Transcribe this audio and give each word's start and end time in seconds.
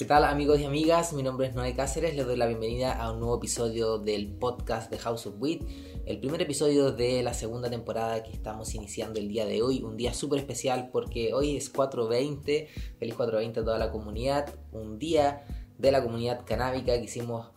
¿Qué 0.00 0.06
tal 0.06 0.24
amigos 0.24 0.58
y 0.58 0.64
amigas? 0.64 1.12
Mi 1.12 1.22
nombre 1.22 1.46
es 1.46 1.54
Noé 1.54 1.74
Cáceres, 1.74 2.16
les 2.16 2.24
doy 2.24 2.38
la 2.38 2.46
bienvenida 2.46 2.94
a 2.94 3.12
un 3.12 3.20
nuevo 3.20 3.36
episodio 3.36 3.98
del 3.98 4.28
podcast 4.28 4.90
de 4.90 4.96
House 4.96 5.26
of 5.26 5.34
Wit, 5.38 5.62
el 6.06 6.18
primer 6.20 6.40
episodio 6.40 6.90
de 6.90 7.22
la 7.22 7.34
segunda 7.34 7.68
temporada 7.68 8.22
que 8.22 8.32
estamos 8.32 8.74
iniciando 8.74 9.20
el 9.20 9.28
día 9.28 9.44
de 9.44 9.60
hoy, 9.60 9.82
un 9.82 9.98
día 9.98 10.14
súper 10.14 10.38
especial 10.38 10.88
porque 10.90 11.34
hoy 11.34 11.54
es 11.54 11.70
4.20, 11.70 12.68
feliz 12.98 13.14
4.20 13.14 13.58
a 13.58 13.62
toda 13.62 13.78
la 13.78 13.92
comunidad, 13.92 14.54
un 14.72 14.98
día 14.98 15.44
de 15.76 15.92
la 15.92 16.02
comunidad 16.02 16.46
canábica, 16.46 16.98
quisimos 16.98 17.50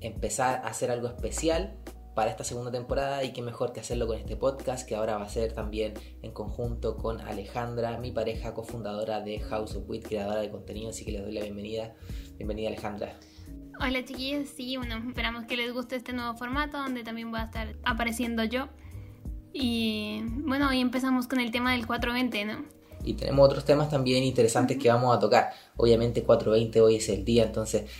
empezar 0.00 0.62
a 0.64 0.70
hacer 0.70 0.90
algo 0.90 1.06
especial 1.06 1.76
para 2.14 2.30
esta 2.30 2.44
segunda 2.44 2.70
temporada 2.70 3.24
y 3.24 3.32
qué 3.32 3.42
mejor 3.42 3.72
que 3.72 3.80
hacerlo 3.80 4.06
con 4.06 4.16
este 4.16 4.36
podcast 4.36 4.88
que 4.88 4.94
ahora 4.94 5.18
va 5.18 5.24
a 5.24 5.28
ser 5.28 5.52
también 5.52 5.94
en 6.22 6.32
conjunto 6.32 6.96
con 6.96 7.20
Alejandra, 7.20 7.98
mi 7.98 8.12
pareja 8.12 8.54
cofundadora 8.54 9.20
de 9.20 9.40
House 9.40 9.74
of 9.74 9.88
Wit, 9.88 10.06
creadora 10.06 10.40
de 10.40 10.50
contenido, 10.50 10.90
así 10.90 11.04
que 11.04 11.12
les 11.12 11.22
doy 11.22 11.32
la 11.32 11.42
bienvenida. 11.42 11.94
Bienvenida 12.36 12.68
Alejandra. 12.68 13.14
Hola 13.80 14.04
chiquillos, 14.04 14.48
sí, 14.48 14.76
bueno, 14.76 15.02
esperamos 15.08 15.46
que 15.46 15.56
les 15.56 15.72
guste 15.72 15.96
este 15.96 16.12
nuevo 16.12 16.36
formato 16.36 16.78
donde 16.78 17.02
también 17.02 17.30
voy 17.30 17.40
a 17.40 17.44
estar 17.44 17.74
apareciendo 17.84 18.44
yo. 18.44 18.68
Y 19.52 20.22
bueno, 20.44 20.68
hoy 20.68 20.80
empezamos 20.80 21.26
con 21.26 21.40
el 21.40 21.50
tema 21.50 21.72
del 21.72 21.86
420, 21.86 22.44
¿no? 22.44 22.64
Y 23.04 23.14
tenemos 23.14 23.46
otros 23.46 23.64
temas 23.64 23.90
también 23.90 24.24
interesantes 24.24 24.78
que 24.78 24.88
vamos 24.88 25.14
a 25.14 25.18
tocar. 25.18 25.50
Obviamente 25.76 26.22
420 26.22 26.80
hoy 26.80 26.96
es 26.96 27.08
el 27.08 27.24
día, 27.24 27.44
entonces 27.44 27.90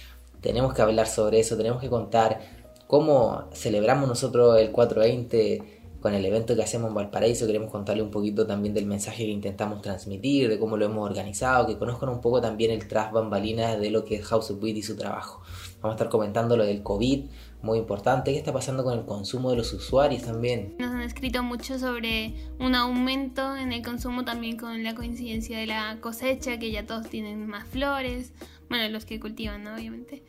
tenemos 0.40 0.74
que 0.74 0.82
hablar 0.82 1.06
sobre 1.06 1.40
eso, 1.40 1.56
tenemos 1.56 1.80
que 1.80 1.88
contar 1.88 2.53
cómo 2.94 3.48
celebramos 3.52 4.08
nosotros 4.08 4.56
el 4.56 4.70
420 4.70 5.80
con 6.00 6.14
el 6.14 6.24
evento 6.26 6.54
que 6.54 6.62
hacemos 6.62 6.90
en 6.90 6.94
Valparaíso. 6.94 7.44
Queremos 7.44 7.72
contarle 7.72 8.04
un 8.04 8.12
poquito 8.12 8.46
también 8.46 8.72
del 8.72 8.86
mensaje 8.86 9.24
que 9.24 9.32
intentamos 9.32 9.82
transmitir, 9.82 10.48
de 10.48 10.60
cómo 10.60 10.76
lo 10.76 10.84
hemos 10.84 11.04
organizado, 11.04 11.66
que 11.66 11.76
conozcan 11.76 12.10
un 12.10 12.20
poco 12.20 12.40
también 12.40 12.70
el 12.70 12.86
tras 12.86 13.10
bambalinas 13.10 13.80
de 13.80 13.90
lo 13.90 14.04
que 14.04 14.14
es 14.14 14.26
House 14.26 14.52
of 14.52 14.62
Weed 14.62 14.76
y 14.76 14.82
su 14.84 14.96
trabajo. 14.96 15.42
Vamos 15.82 15.94
a 15.94 15.96
estar 15.96 16.08
comentando 16.08 16.56
lo 16.56 16.64
del 16.64 16.84
COVID, 16.84 17.24
muy 17.62 17.78
importante. 17.80 18.30
¿Qué 18.30 18.38
está 18.38 18.52
pasando 18.52 18.84
con 18.84 18.96
el 18.96 19.04
consumo 19.04 19.50
de 19.50 19.56
los 19.56 19.72
usuarios 19.72 20.22
también? 20.22 20.76
Nos 20.78 20.92
han 20.92 21.00
escrito 21.00 21.42
mucho 21.42 21.80
sobre 21.80 22.32
un 22.60 22.76
aumento 22.76 23.56
en 23.56 23.72
el 23.72 23.82
consumo 23.82 24.24
también 24.24 24.56
con 24.56 24.84
la 24.84 24.94
coincidencia 24.94 25.58
de 25.58 25.66
la 25.66 25.98
cosecha, 26.00 26.60
que 26.60 26.70
ya 26.70 26.86
todos 26.86 27.08
tienen 27.08 27.48
más 27.48 27.66
flores, 27.66 28.30
bueno, 28.68 28.88
los 28.90 29.04
que 29.04 29.18
cultivan, 29.18 29.64
¿no? 29.64 29.74
obviamente 29.74 30.22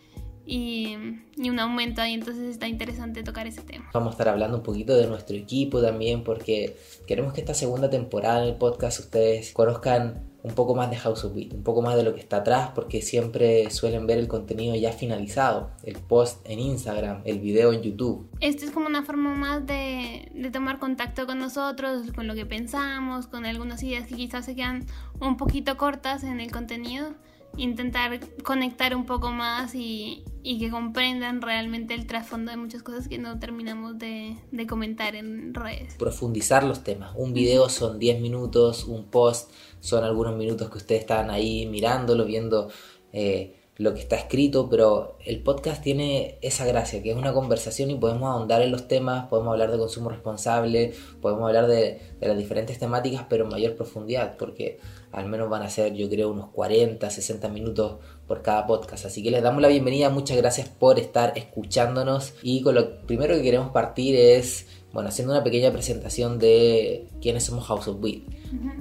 y, 0.46 0.96
un 1.38 1.60
aumento 1.60 2.02
ahí, 2.02 2.14
entonces 2.14 2.44
está 2.50 2.68
interesante 2.68 3.24
tocar 3.24 3.48
ese 3.48 3.62
tema. 3.62 3.90
Vamos 3.94 4.10
a 4.10 4.12
estar 4.12 4.30
hablando 4.30 4.58
un 4.58 4.64
poquito 4.64 4.96
de 4.96 5.08
nuestro 5.08 5.36
equipo 5.36 5.82
también 5.82 6.24
porque 6.24 6.76
queremos 7.08 7.34
que 7.34 7.42
esta 7.42 7.54
segunda 7.54 7.90
temporada 7.90 8.42
en 8.44 8.50
el 8.50 8.56
podcast 8.56 9.00
ustedes 9.00 9.52
conozcan 9.54 10.23
un 10.44 10.54
poco 10.54 10.76
más 10.76 10.92
de 10.92 10.98
House 10.98 11.23
of 11.23 11.34
Beat, 11.34 11.54
un 11.54 11.64
poco 11.64 11.82
más 11.82 11.96
de 11.96 12.04
lo 12.04 12.14
que 12.14 12.20
está 12.20 12.38
atrás, 12.38 12.70
porque 12.76 13.02
siempre 13.02 13.72
suelen 13.72 14.06
ver 14.06 14.20
el 14.20 14.28
contenido 14.28 14.76
ya 14.76 14.92
finalizado, 14.92 15.72
el 15.82 15.98
post 15.98 16.48
en 16.48 16.60
Instagram, 16.60 17.22
el 17.26 17.40
video 17.40 17.73
en 17.73 17.82
YouTube. 17.82 18.30
Esto 18.42 18.66
es 18.66 18.72
como 18.72 18.86
una 18.86 19.04
forma 19.04 19.34
más 19.34 19.66
de, 19.66 20.32
de 20.36 20.52
tomar 20.52 20.78
contacto 20.78 21.26
con 21.26 21.40
nosotros, 21.40 22.12
con 22.14 22.28
lo 22.28 22.36
que 22.36 22.46
pensamos, 22.46 23.26
con 23.26 23.46
algunas 23.46 23.82
ideas 23.82 24.08
que 24.08 24.16
quizás 24.16 24.46
se 24.46 24.56
quedan 24.56 24.86
un 25.20 25.36
poquito 25.36 25.78
cortas 25.78 26.23
en 26.23 26.40
el 26.40 26.52
contenido 26.52 27.16
intentar 27.58 28.20
conectar 28.44 28.96
un 28.96 29.06
poco 29.06 29.32
más 29.32 29.76
y, 29.76 30.23
que 30.46 30.70
comprendan 30.70 31.42
realmente 31.42 31.96
el 31.96 32.06
trasfondo 32.06 32.52
de 32.52 32.58
muchas 32.58 32.84
cosas 32.84 33.08
que 33.08 33.18
no 33.18 33.40
terminamos 33.40 33.98
de, 33.98 34.38
comentar 34.70 35.16
en 35.16 35.54
redes. 35.54 35.96
Profundizar 35.96 36.64
los 36.64 36.84
temas. 36.84 37.14
Un 37.16 37.34
video 37.34 37.68
son 37.70 37.98
10 37.98 38.22
minutos, 38.22 38.86
un 38.86 39.06
post 39.06 39.52
son 39.80 40.04
algunos 40.04 40.36
minutos 40.36 40.70
que 40.70 40.78
ustedes 40.78 41.02
están 41.02 41.32
ahí 41.32 41.66
mirándolo, 41.66 42.26
viendo 42.26 42.70
eh, 43.12 43.56
lo 43.78 43.94
que 43.94 44.00
está 44.00 44.16
escrito, 44.16 44.70
pero 44.70 45.18
el 45.26 45.42
podcast 45.42 45.84
tiene 45.84 46.38
esa 46.42 46.66
gracia, 46.66 47.04
que 47.04 47.12
es 47.12 47.18
una 47.18 47.34
conversación 47.34 47.92
y 47.92 47.96
podemos 47.96 48.30
ahondar 48.30 48.62
en 48.62 48.72
los 48.72 48.88
temas, 48.88 49.28
podemos 49.28 49.52
hablar 49.52 49.72
de 49.72 49.78
consumo 49.78 50.10
responsable, 50.10 50.94
podemos 51.22 51.48
hablar 51.48 51.67
de, 51.67 52.00
de 52.20 52.28
las 52.28 52.38
diferentes 52.38 52.80
temáticas, 52.80 53.26
pero 53.28 53.44
en 53.44 53.50
mayor 53.50 53.76
profundidad, 53.76 54.38
porque 54.38 54.80
al 55.11 55.28
menos 55.28 55.50
van 55.50 55.64
a 55.64 55.70
ser 55.70 55.94
yo 55.94 56.10
creo 56.10 56.30
unos 56.32 56.50
40, 56.52 57.10
60 57.10 57.50
minutos 57.50 57.98
por 58.27 58.41
cada 58.41 58.65
podcast. 58.65 59.05
Así 59.05 59.23
que 59.23 59.31
les 59.31 59.43
damos 59.43 59.61
la 59.61 59.67
bienvenida, 59.67 60.09
muchas 60.09 60.37
gracias 60.37 60.69
por 60.69 60.99
estar 60.99 61.33
escuchándonos 61.36 62.33
y 62.41 62.61
con 62.61 62.75
lo 62.75 63.02
primero 63.02 63.36
que 63.36 63.41
queremos 63.41 63.71
partir 63.71 64.15
es, 64.15 64.67
bueno, 64.93 65.09
haciendo 65.09 65.33
una 65.33 65.43
pequeña 65.43 65.71
presentación 65.71 66.39
de 66.39 67.08
quiénes 67.21 67.43
somos 67.43 67.65
House 67.67 67.87
of 67.87 68.02
Weed. 68.02 68.23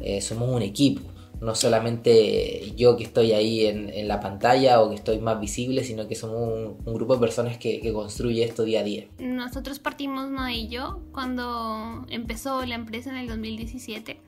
Eh, 0.00 0.20
somos 0.20 0.48
un 0.48 0.62
equipo, 0.62 1.02
no 1.40 1.54
solamente 1.54 2.72
yo 2.76 2.96
que 2.96 3.04
estoy 3.04 3.32
ahí 3.32 3.66
en, 3.66 4.08
la 4.08 4.20
pantalla 4.20 4.80
o 4.80 4.90
que 4.90 4.96
estoy 4.96 5.18
más 5.18 5.40
visible, 5.40 5.84
sino 5.84 6.06
que 6.06 6.14
somos 6.14 6.76
un, 6.84 6.94
grupo 6.94 7.14
de 7.14 7.20
personas 7.20 7.58
que, 7.58 7.80
que, 7.80 7.92
construye 7.92 8.44
esto 8.44 8.64
día 8.64 8.80
a 8.80 8.84
día. 8.84 9.06
Nosotros 9.18 9.78
partimos, 9.78 10.30
no 10.30 10.48
y 10.48 10.68
yo, 10.68 11.00
cuando 11.12 12.06
empezó 12.08 12.64
la 12.64 12.74
empresa 12.74 13.10
en 13.10 13.16
el 13.16 13.28
2017 13.28 14.20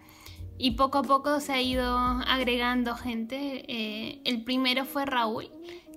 y 0.59 0.73
poco 0.73 0.99
a 0.99 1.03
poco 1.03 1.41
se 1.41 1.53
ha 1.53 1.63
ido 1.63 1.97
agregando 1.97 2.95
gente. 2.95 3.65
Eh, 3.69 4.21
el 4.25 4.43
primero 4.45 4.85
fue 4.85 5.07
Raúl, 5.07 5.51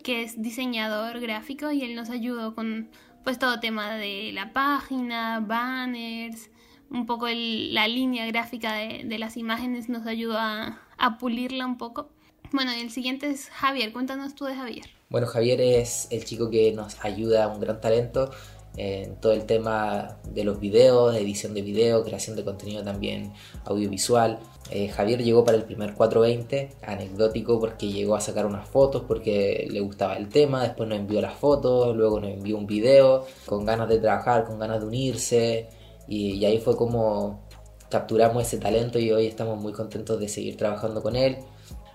que 0.04 0.24
es 0.24 0.42
diseñador 0.42 1.20
gráfico 1.20 1.72
y 1.72 1.84
él 1.84 1.96
nos 1.96 2.10
ayudó 2.10 2.56
con 2.56 2.90
pues 3.24 3.38
todo 3.38 3.60
tema 3.60 3.96
de 3.96 4.32
la 4.34 4.54
página, 4.54 5.40
banners, 5.40 6.50
un 6.90 7.06
poco 7.06 7.28
la 7.28 7.88
línea 7.88 8.26
gráfica 8.26 8.74
de, 8.74 9.20
las 9.20 9.38
imágenes 9.38 9.90
nos 9.90 10.08
ayudó 10.08 10.38
a, 10.38 10.80
pulirla 11.20 11.66
un 11.66 11.78
poco. 11.78 12.10
Bueno, 12.52 12.76
y 12.76 12.80
el 12.80 12.90
siguiente 12.92 13.30
es 13.30 13.50
Javier, 13.50 13.94
cuéntanos 13.94 14.36
tú 14.36 14.46
de 14.46 14.56
Javier. 14.56 14.86
Bueno, 15.10 15.28
Javier 15.28 15.62
es 15.62 16.08
el 16.12 16.26
chico 16.26 16.50
que 16.50 16.72
nos 16.72 17.04
ayuda, 17.04 17.48
un 17.48 17.60
gran 17.60 17.80
talento 17.80 18.32
en 18.76 19.16
todo 19.18 19.34
el 19.34 19.46
tema 19.46 20.18
de 20.30 20.44
los 20.44 20.60
videos, 20.60 21.14
de 21.14 21.22
edición 21.22 21.54
de 21.54 21.62
video, 21.62 22.04
creación 22.04 22.36
de 22.36 22.44
contenido 22.44 22.84
también 22.84 23.34
audiovisual. 23.66 24.40
Eh, 24.72 24.90
Javier 24.90 25.24
llegó 25.24 25.44
para 25.44 25.58
el 25.58 25.64
primer 25.64 25.96
420, 25.96 26.70
anecdótico 26.84 27.60
porque 27.60 27.88
llegó 27.88 28.16
a 28.16 28.22
sacar 28.22 28.46
unas 28.46 28.68
fotos 28.68 29.04
porque 29.08 29.68
le 29.70 29.80
gustaba 29.80 30.16
el 30.16 30.30
tema, 30.30 30.64
después 30.64 30.88
nos 30.88 31.00
envió 31.00 31.22
las 31.22 31.34
fotos, 31.34 31.96
luego 31.96 32.20
nos 32.20 32.30
envió 32.30 32.58
un 32.58 32.68
video 32.68 33.26
con 33.46 33.66
ganas 33.66 33.90
de 33.90 33.98
trabajar, 33.98 34.46
con 34.46 34.60
ganas 34.60 34.82
de 34.82 34.86
unirse 34.86 35.70
y, 36.08 36.34
y 36.34 36.46
ahí 36.46 36.60
fue 36.60 36.76
como 36.76 37.42
capturamos 37.90 38.44
ese 38.44 38.58
talento 38.58 39.00
y 39.00 39.12
hoy 39.12 39.26
estamos 39.26 39.60
muy 39.60 39.74
contentos 39.74 40.20
de 40.20 40.30
seguir 40.30 40.56
trabajando 40.56 41.02
con 41.02 41.16
él. 41.16 41.38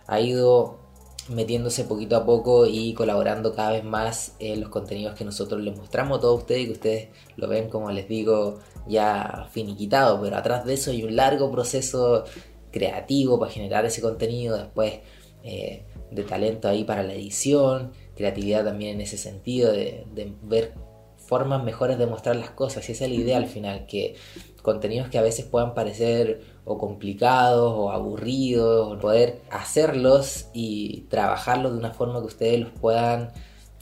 Ha 0.07 0.21
ido 0.21 0.79
metiéndose 1.29 1.85
poquito 1.85 2.17
a 2.17 2.27
poco 2.27 2.67
y 2.67 2.93
colaborando 2.93 3.55
cada 3.55 3.73
vez 3.73 3.85
más 3.85 4.35
en 4.39 4.61
los 4.61 4.69
contenidos 4.69 5.15
que 5.15 5.25
nosotros 5.25 5.61
les 5.63 5.77
mostramos 5.77 6.19
a 6.19 6.21
todos 6.21 6.41
ustedes 6.41 6.63
y 6.63 6.67
que 6.67 6.73
ustedes 6.73 7.09
lo 7.37 7.49
ven 7.49 7.71
como 7.71 7.91
les 7.91 8.09
digo 8.09 8.59
ya 8.87 9.49
finiquitado, 9.51 10.21
pero 10.21 10.37
atrás 10.37 10.67
de 10.67 10.75
eso 10.75 10.91
hay 10.91 11.03
un 11.03 11.17
largo 11.17 11.51
proceso 11.51 12.25
creativo 12.75 13.39
para 13.39 13.53
generar 13.53 13.85
ese 13.85 14.03
contenido, 14.03 14.57
después 14.59 14.95
eh, 15.45 15.85
de 16.11 16.23
talento 16.25 16.67
ahí 16.67 16.83
para 16.83 17.05
la 17.05 17.15
edición, 17.15 17.93
creatividad 18.17 18.65
también 18.65 18.97
en 18.97 19.01
ese 19.03 19.17
sentido, 19.17 19.71
de, 19.71 20.05
de 20.13 20.33
ver 20.43 20.75
formas 21.17 21.63
mejores 21.63 21.99
de 21.99 22.07
mostrar 22.07 22.35
las 22.35 22.51
cosas 22.51 22.89
y 22.89 22.93
esa 22.93 23.05
es 23.05 23.13
la 23.13 23.17
idea 23.17 23.37
al 23.37 23.47
final, 23.47 23.87
que 23.87 24.17
contenidos 24.63 25.09
que 25.09 25.19
a 25.19 25.23
veces 25.23 25.45
puedan 25.45 25.73
parecer 25.73 26.41
o 26.65 26.77
complicados 26.77 27.73
o 27.77 27.93
aburridos, 27.93 29.01
poder 29.01 29.41
hacerlos 29.51 30.49
y 30.53 31.03
trabajarlos 31.03 31.73
de 31.75 31.79
una 31.79 31.93
forma 31.93 32.19
que 32.21 32.27
ustedes 32.27 32.59
los 32.59 32.73
puedan 32.73 33.31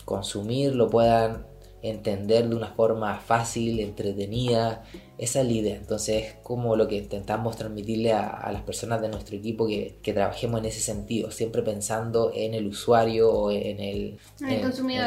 consumir, 0.04 0.74
lo 0.74 0.90
puedan 0.90 1.46
entender 1.82 2.48
de 2.48 2.54
una 2.54 2.68
forma 2.68 3.18
fácil, 3.20 3.80
entretenida. 3.80 4.84
Esa 5.22 5.40
es 5.40 5.46
la 5.46 5.52
idea. 5.52 5.76
Entonces 5.76 6.24
es 6.24 6.34
como 6.42 6.74
lo 6.74 6.88
que 6.88 6.96
intentamos 6.96 7.56
transmitirle 7.56 8.12
a, 8.12 8.50
las 8.52 8.62
personas 8.62 9.00
de 9.00 9.08
nuestro 9.08 9.36
equipo 9.36 9.68
que, 9.68 9.94
trabajemos 10.02 10.58
en 10.58 10.66
ese 10.66 10.80
sentido, 10.80 11.30
siempre 11.30 11.62
pensando 11.62 12.32
en 12.34 12.54
el 12.54 12.66
usuario 12.66 13.30
o 13.32 13.52
en 13.52 13.78
el, 13.78 14.18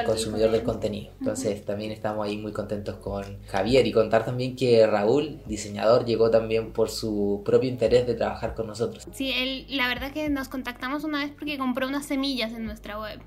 consumidor, 0.05 0.51
del 0.51 0.63
contenido. 0.63 1.11
Entonces 1.19 1.65
también 1.65 1.91
estamos 1.91 2.25
ahí 2.25 2.37
muy 2.37 2.53
contentos 2.53 2.95
con 2.95 3.25
Javier 3.47 3.85
y 3.85 3.91
contar 3.91 4.23
también 4.23 4.55
que 4.55 4.87
Raúl, 4.87 5.41
diseñador, 5.47 6.05
llegó 6.05 6.31
también 6.31 6.71
por 6.71 6.89
su 6.89 7.41
propio 7.43 7.69
interés 7.69 8.07
de 8.07 8.13
trabajar 8.13 8.55
con 8.55 8.67
nosotros. 8.67 9.05
Sí, 9.11 9.33
él, 9.33 9.65
la 9.69 9.89
verdad 9.89 10.13
que 10.13 10.29
nos 10.29 10.47
contactamos 10.47 11.03
una 11.03 11.25
vez 11.25 11.33
porque 11.37 11.57
compró 11.57 11.89
unas 11.89 12.05
semillas 12.05 12.53
en 12.53 12.65
nuestra 12.65 12.97
web. 12.97 13.19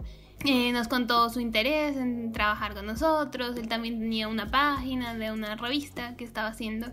Eh, 0.44 0.70
nos 0.72 0.86
contó 0.86 1.28
su 1.30 1.40
interés 1.40 1.96
en 1.96 2.32
trabajar 2.32 2.74
con 2.74 2.86
nosotros. 2.86 3.56
Él 3.56 3.68
también 3.68 3.98
tenía 3.98 4.28
una 4.28 4.50
página 4.50 5.14
de 5.14 5.32
una 5.32 5.56
revista 5.56 6.16
que 6.16 6.24
estaba 6.24 6.48
haciendo. 6.48 6.88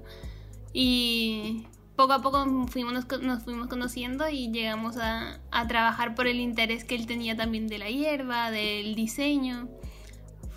Y 0.74 1.68
poco 1.96 2.14
a 2.14 2.22
poco 2.22 2.68
fuimos, 2.68 2.94
nos, 3.22 3.44
fuimos 3.44 3.68
conociendo 3.68 4.28
y 4.30 4.52
llegamos 4.52 4.98
a, 4.98 5.40
a, 5.52 5.68
trabajar 5.68 6.16
por 6.16 6.28
el 6.28 6.40
interés 6.40 6.84
que 6.84 6.96
él 6.96 7.06
tenía 7.06 7.38
también 7.38 7.68
de 7.68 7.78
la 7.78 7.90
hierba, 7.90 8.52
del 8.52 8.96
diseño. 8.96 9.70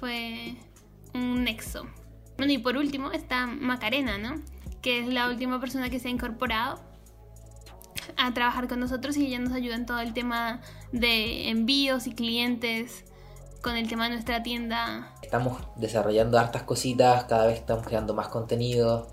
Fue 0.01 0.57
un 1.15 1.45
nexo. 1.45 1.87
Bueno, 2.37 2.53
y 2.53 2.59
por 2.59 2.77
último 2.77 3.13
está 3.13 3.47
Macarena, 3.47 4.17
¿no? 4.17 4.41
Que 4.81 5.01
es 5.01 5.09
la 5.09 5.29
última 5.29 5.61
persona 5.61 5.91
que 5.91 5.99
se 5.99 6.09
ha 6.09 6.11
incorporado. 6.11 6.88
A 8.17 8.33
trabajar 8.35 8.69
con 8.69 8.81
nosotros 8.81 9.17
y 9.17 9.27
ella 9.27 9.39
nos 9.39 9.53
ayuda 9.53 9.75
en 9.77 9.87
todo 9.87 10.01
el 10.01 10.15
tema 10.15 10.61
de 10.93 11.49
envíos 11.49 12.07
y 12.07 12.15
clientes 12.15 13.05
con 13.63 13.77
el 13.77 13.89
tema 13.89 14.05
de 14.05 14.11
nuestra 14.11 14.43
tienda. 14.43 15.13
Estamos 15.23 15.59
desarrollando 15.77 16.39
hartas 16.39 16.63
cositas, 16.63 17.25
cada 17.25 17.47
vez 17.47 17.57
estamos 17.57 17.87
creando 17.87 18.15
más 18.15 18.29
contenido 18.29 19.09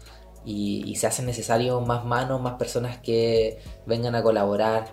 y, 0.45 0.95
se 0.95 1.07
hacen 1.07 1.25
necesarios 1.25 1.85
más 1.85 2.05
manos, 2.05 2.41
más 2.41 2.53
personas 2.53 2.97
que 2.97 3.59
vengan 3.85 4.15
a 4.15 4.21
colaborar 4.21 4.87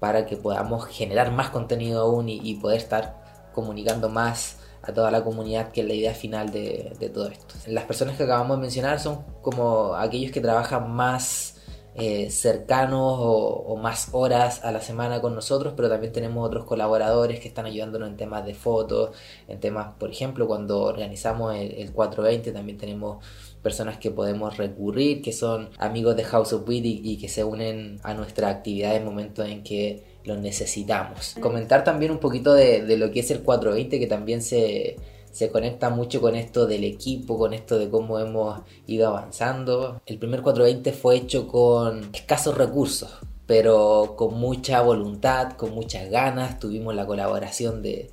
para 0.00 0.26
que 0.26 0.36
podamos 0.36 0.86
generar 0.86 1.30
más 1.30 1.50
contenido 1.50 2.02
aún 2.02 2.28
y, 2.28 2.54
poder 2.56 2.78
estar 2.78 3.50
comunicando 3.52 4.08
más 4.08 4.58
a 4.82 4.92
toda 4.92 5.10
la 5.10 5.24
comunidad, 5.24 5.70
que 5.70 5.80
es 5.80 5.86
la 5.86 5.94
idea 5.94 6.14
final 6.14 6.50
de, 6.50 6.94
de 6.98 7.08
todo 7.08 7.28
esto. 7.28 7.54
Las 7.66 7.84
personas 7.84 8.16
que 8.16 8.24
acabamos 8.24 8.56
de 8.56 8.62
mencionar 8.62 9.00
son 9.00 9.24
como 9.40 9.94
aquellos 9.94 10.32
que 10.32 10.40
trabajan 10.40 10.90
más 10.90 11.53
eh, 11.96 12.28
cercanos 12.30 13.18
o, 13.20 13.76
más 13.76 14.08
horas 14.12 14.64
a 14.64 14.72
la 14.72 14.80
semana 14.80 15.20
con 15.20 15.34
nosotros, 15.34 15.74
pero 15.76 15.88
también 15.88 16.12
tenemos 16.12 16.46
otros 16.46 16.64
colaboradores 16.64 17.38
que 17.38 17.48
están 17.48 17.66
ayudándonos 17.66 18.08
en 18.08 18.16
temas 18.16 18.44
de 18.44 18.54
fotos, 18.54 19.10
en 19.46 19.60
temas, 19.60 19.94
por 19.98 20.10
ejemplo, 20.10 20.46
cuando 20.46 20.82
organizamos 20.82 21.54
el, 21.54 21.92
420 21.92 22.52
también 22.52 22.78
tenemos 22.78 23.24
personas 23.62 23.98
que 23.98 24.10
podemos 24.10 24.56
recurrir, 24.56 25.22
que 25.22 25.32
son 25.32 25.70
amigos 25.78 26.16
de 26.16 26.24
House 26.24 26.52
of 26.52 26.68
Wit 26.68 26.84
y, 26.84 27.16
que 27.18 27.28
se 27.28 27.44
unen 27.44 28.00
a 28.02 28.14
nuestra 28.14 28.48
actividad 28.48 28.96
en 28.96 29.02
el 29.02 29.08
momento 29.08 29.44
en 29.44 29.62
que 29.62 30.20
los 30.24 30.38
necesitamos. 30.38 31.36
Comentar 31.40 31.84
también 31.84 32.10
un 32.10 32.18
poquito 32.18 32.54
de, 32.54 32.82
de 32.82 32.96
lo 32.96 33.10
que 33.10 33.20
es 33.20 33.30
el 33.30 33.42
420, 33.42 34.00
que 34.00 34.06
también 34.06 34.42
se 34.42 34.96
se 35.34 35.50
conecta 35.50 35.90
mucho 35.90 36.20
con 36.20 36.36
esto 36.36 36.64
del 36.66 36.84
equipo, 36.84 37.36
con 37.36 37.54
esto 37.54 37.76
de 37.76 37.90
cómo 37.90 38.20
hemos 38.20 38.60
ido 38.86 39.08
avanzando. 39.08 40.00
El 40.06 40.18
primer 40.18 40.42
420 40.42 40.92
fue 40.92 41.16
hecho 41.16 41.48
con 41.48 42.08
escasos 42.12 42.56
recursos, 42.56 43.18
pero 43.44 44.14
con 44.16 44.38
mucha 44.38 44.80
voluntad, 44.82 45.54
con 45.54 45.74
muchas 45.74 46.08
ganas. 46.08 46.60
Tuvimos 46.60 46.94
la 46.94 47.04
colaboración 47.04 47.82
de, 47.82 48.12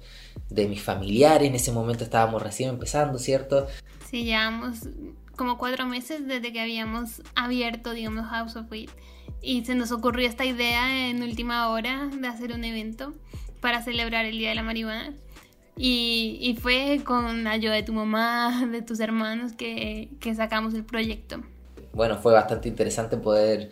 mis 0.50 0.82
familiares, 0.82 1.48
en 1.48 1.54
ese 1.54 1.72
momento 1.72 2.04
estábamos 2.04 2.42
recién 2.42 2.72
empezando, 2.72 3.20
¿cierto? 3.20 3.68
Sí, 4.10 4.24
llevamos 4.24 4.80
como 5.36 5.60
cuatro 5.60 5.86
meses 5.86 6.28
desde 6.28 6.52
que 6.52 6.60
habíamos 6.60 7.22
abierto, 7.36 7.92
digamos, 7.92 8.26
House 8.30 8.56
of 8.56 8.74
It. 8.74 8.90
Y 9.44 9.64
se 9.64 9.76
nos 9.76 9.92
ocurrió 9.92 10.28
esta 10.28 10.44
idea 10.44 11.08
en 11.08 11.22
última 11.22 11.70
hora 11.70 12.08
de 12.08 12.28
hacer 12.28 12.52
un 12.52 12.64
evento 12.64 13.14
para 13.60 13.84
celebrar 13.84 14.26
el 14.26 14.40
Día 14.40 14.50
de 14.50 14.56
la 14.56 14.64
Marihuana. 14.64 15.14
Y, 15.84 16.56
fue 16.62 17.02
con 17.04 17.48
ayuda 17.48 17.74
de 17.74 17.82
tu 17.82 17.92
mamá, 17.92 18.68
de 18.72 18.84
tus 18.84 19.00
hermanos, 19.00 19.54
que, 19.54 20.10
sacamos 20.36 20.76
el 20.76 20.86
proyecto. 20.86 21.38
Bueno, 21.94 22.20
fue 22.20 22.34
bastante 22.34 22.70
interesante 22.70 23.18
poder 23.18 23.72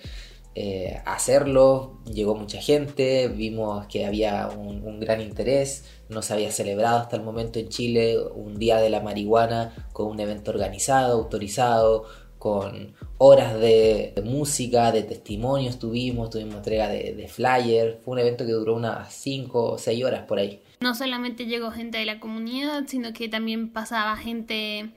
eh, 0.55 0.99
hacerlo. 1.05 1.99
Llegó 2.11 2.33
mucha 2.33 2.59
gente, 2.59 3.27
vimos 3.27 3.85
que 3.85 4.07
había 4.07 4.47
un, 4.47 4.99
gran 4.99 5.21
interés. 5.21 5.85
No 6.09 6.23
se 6.23 6.33
había 6.33 6.51
celebrado 6.51 6.97
hasta 6.97 7.15
el 7.15 7.21
momento 7.21 7.59
en 7.59 7.69
Chile 7.69 8.17
un 8.19 8.57
día 8.57 8.77
de 8.77 8.89
la 8.89 9.01
marihuana 9.01 9.87
con 9.93 10.07
un 10.07 10.19
evento 10.19 10.49
organizado, 10.49 11.13
autorizado, 11.13 12.05
con 12.39 12.95
horas 13.19 13.59
de, 13.59 14.13
música, 14.25 14.91
de 14.91 15.03
testimonios 15.03 15.77
tuvimos, 15.77 16.31
tuvimos 16.31 16.55
entrega 16.55 16.89
de, 16.89 17.13
de 17.13 17.27
flyer. 17.27 17.99
Fue 18.03 18.13
un 18.13 18.19
evento 18.19 18.45
que 18.45 18.53
duró 18.53 18.75
unas 18.75 19.13
5 19.13 19.73
o 19.73 19.77
6 19.77 20.03
horas 20.03 20.23
por 20.23 20.39
ahí 20.39 20.63
no 20.79 20.95
solamente 20.95 21.45
llegó 21.45 21.71
gente 21.71 21.97
de 21.97 22.05
la 22.05 22.19
comunidad, 22.19 22.85
sino 22.87 23.11
que 23.13 23.27
también 23.27 23.69
pasaba 23.69 24.15
gente 24.15 24.91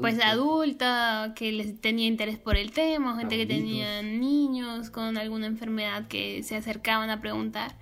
pues 0.00 0.20
adulta 0.22 1.32
que 1.34 1.50
les 1.50 1.80
tenía 1.80 2.06
interés 2.06 2.38
por 2.38 2.56
el 2.56 2.70
tema, 2.70 3.16
gente 3.16 3.36
que 3.36 3.46
tenía 3.46 4.02
niños 4.02 4.88
con 4.90 5.16
alguna 5.16 5.46
enfermedad 5.46 6.06
que 6.06 6.44
se 6.44 6.56
acercaban 6.56 7.10
a 7.10 7.20
preguntar. 7.20 7.76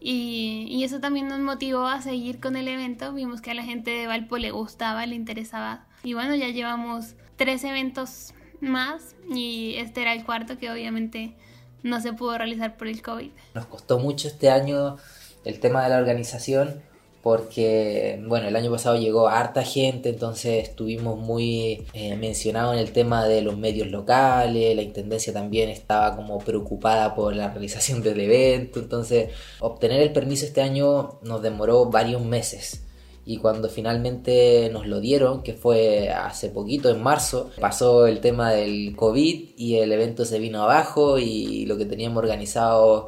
Y, 0.00 0.66
y, 0.68 0.84
eso 0.84 1.00
también 1.00 1.28
nos 1.28 1.38
motivó 1.38 1.86
a 1.86 2.02
seguir 2.02 2.38
con 2.38 2.56
el 2.56 2.68
evento. 2.68 3.14
Vimos 3.14 3.40
que 3.40 3.52
a 3.52 3.54
la 3.54 3.62
gente 3.62 3.90
de 3.90 4.06
Valpo 4.06 4.36
le 4.36 4.50
gustaba, 4.50 5.06
le 5.06 5.14
interesaba. 5.14 5.86
Y 6.02 6.12
bueno, 6.12 6.34
ya 6.34 6.48
llevamos 6.48 7.14
tres 7.36 7.64
eventos 7.64 8.34
más 8.64 9.14
y 9.32 9.74
este 9.76 10.02
era 10.02 10.12
el 10.12 10.24
cuarto 10.24 10.58
que 10.58 10.70
obviamente 10.70 11.34
no 11.82 12.00
se 12.00 12.12
pudo 12.12 12.36
realizar 12.38 12.76
por 12.76 12.88
el 12.88 13.02
COVID. 13.02 13.30
Nos 13.54 13.66
costó 13.66 13.98
mucho 13.98 14.28
este 14.28 14.50
año 14.50 14.96
el 15.44 15.60
tema 15.60 15.84
de 15.84 15.90
la 15.90 15.98
organización 15.98 16.82
porque, 17.24 18.22
bueno, 18.28 18.48
el 18.48 18.54
año 18.54 18.70
pasado 18.70 18.96
llegó 18.96 19.28
harta 19.28 19.62
gente, 19.62 20.10
entonces 20.10 20.68
estuvimos 20.68 21.18
muy 21.18 21.86
eh, 21.94 22.16
mencionados 22.16 22.74
en 22.74 22.80
el 22.80 22.92
tema 22.92 23.24
de 23.24 23.40
los 23.40 23.56
medios 23.56 23.88
locales, 23.88 24.76
la 24.76 24.82
Intendencia 24.82 25.32
también 25.32 25.70
estaba 25.70 26.16
como 26.16 26.38
preocupada 26.38 27.14
por 27.14 27.34
la 27.34 27.48
realización 27.48 28.02
del 28.02 28.20
evento, 28.20 28.78
entonces 28.78 29.30
obtener 29.60 30.02
el 30.02 30.12
permiso 30.12 30.44
este 30.44 30.60
año 30.60 31.18
nos 31.22 31.40
demoró 31.40 31.86
varios 31.86 32.22
meses. 32.22 32.82
Y 33.26 33.38
cuando 33.38 33.68
finalmente 33.68 34.68
nos 34.72 34.86
lo 34.86 35.00
dieron, 35.00 35.42
que 35.42 35.54
fue 35.54 36.10
hace 36.10 36.50
poquito, 36.50 36.90
en 36.90 37.02
marzo, 37.02 37.50
pasó 37.60 38.06
el 38.06 38.20
tema 38.20 38.52
del 38.52 38.94
COVID 38.96 39.50
y 39.56 39.76
el 39.76 39.92
evento 39.92 40.24
se 40.24 40.38
vino 40.38 40.62
abajo 40.62 41.18
y 41.18 41.64
lo 41.66 41.78
que 41.78 41.86
teníamos 41.86 42.18
organizado 42.18 43.06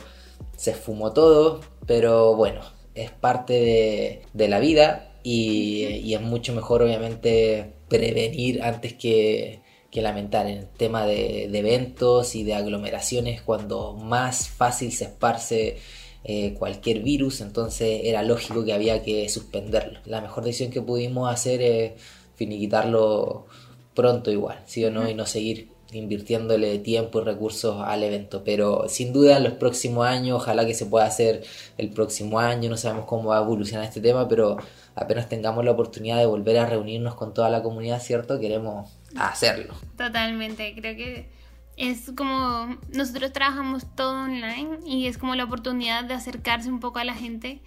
se 0.57 0.71
esfumó 0.71 1.13
todo, 1.13 1.61
pero 1.87 2.35
bueno, 2.35 2.63
es 2.95 3.11
parte 3.11 4.23
de, 4.33 4.49
la 4.49 4.59
vida 4.59 5.13
y, 5.23 6.15
es 6.15 6.21
mucho 6.21 6.55
mejor 6.55 6.83
obviamente 6.83 7.75
prevenir 7.89 8.63
antes 8.63 8.95
que, 8.95 9.61
lamentar. 9.93 10.47
En 10.47 10.59
el 10.59 10.69
tema 10.69 11.07
de, 11.07 11.45
eventos 11.45 12.35
y 12.35 12.45
de 12.45 12.53
aglomeraciones 12.55 13.41
cuando 13.41 13.95
más 13.95 14.47
fácil 14.47 14.93
se 14.93 15.05
esparce 15.05 15.79
eh, 16.29 16.55
cualquier 16.55 17.05
virus, 17.05 17.41
entonces 17.41 18.01
era 18.03 18.21
lógico 18.25 18.65
que 18.65 18.73
había 18.73 19.01
que 19.05 19.29
suspenderlo. 19.29 20.01
La 20.07 20.21
mejor 20.21 20.43
decisión 20.43 20.73
que 20.73 20.83
pudimos 20.83 21.33
hacer 21.33 21.63
es 21.63 21.93
finiquitarlo 22.35 23.47
pronto 23.95 24.33
igual, 24.33 24.59
¿sí 24.67 24.85
o 24.85 24.91
no? 24.91 25.09
Y 25.09 25.15
no 25.15 25.25
seguir 25.25 25.69
invirtiéndole 25.93 26.81
tiempo 26.81 27.21
y 27.21 27.25
recursos 27.25 27.81
al 27.81 28.03
evento. 28.03 28.43
Pero 28.45 28.89
sin 28.89 29.13
duda 29.13 29.37
en 29.37 29.45
los 29.45 29.53
próximos 29.53 30.05
años, 30.05 30.43
ojalá 30.43 30.67
que 30.67 30.75
se 30.75 30.87
pueda 30.87 31.07
hacer 31.07 31.45
el 31.79 31.91
próximo 31.91 32.41
año, 32.41 32.71
no 32.71 32.77
sabemos 32.77 33.07
cómo 33.07 33.29
va 33.29 33.39
a 33.39 33.43
evolucionar 33.43 33.87
este 33.87 34.01
tema, 34.01 34.29
pero 34.29 34.57
apenas 34.97 35.29
tengamos 35.29 35.65
la 35.65 35.71
oportunidad 35.71 36.19
de 36.19 36.27
volver 36.27 36.59
a 36.59 36.67
reunirnos 36.67 37.15
con 37.15 37.35
toda 37.35 37.51
la 37.51 37.63
comunidad, 37.63 38.03
¿cierto? 38.03 38.41
Queremos 38.41 38.91
hacerlo. 39.17 39.75
Totalmente, 39.97 40.75
creo 40.75 40.97
que 40.97 41.29
es 41.77 42.11
como 42.17 42.77
nosotros 42.93 43.33
trabajamos 43.33 43.87
todo 43.95 44.25
online 44.25 44.79
y 44.87 45.07
es 45.07 45.19
como 45.19 45.35
la 45.35 45.45
oportunidad 45.45 46.05
de 46.05 46.15
acercarse 46.15 46.71
un 46.71 46.81
poco 46.81 46.99
a 46.99 47.05
la 47.05 47.15
gente 47.15 47.61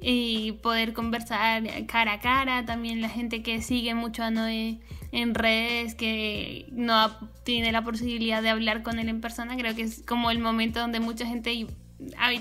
y 0.00 0.52
poder 0.62 0.92
conversar 0.92 1.62
cara 1.86 2.14
a 2.14 2.20
cara. 2.20 2.64
También 2.64 3.00
la 3.00 3.08
gente 3.08 3.42
que 3.42 3.62
sigue 3.62 3.94
mucho 3.94 4.24
a 4.24 4.30
Noé 4.30 4.80
en 5.12 5.34
redes, 5.34 5.94
que 5.94 6.66
no 6.72 7.10
tiene 7.44 7.70
la 7.70 7.82
posibilidad 7.82 8.42
de 8.42 8.50
hablar 8.50 8.82
con 8.82 8.98
él 8.98 9.08
en 9.08 9.20
persona, 9.20 9.56
creo 9.56 9.74
que 9.76 9.82
es 9.82 10.02
como 10.06 10.30
el 10.30 10.38
momento 10.38 10.80
donde 10.80 11.00
mucha 11.00 11.26
gente 11.26 11.66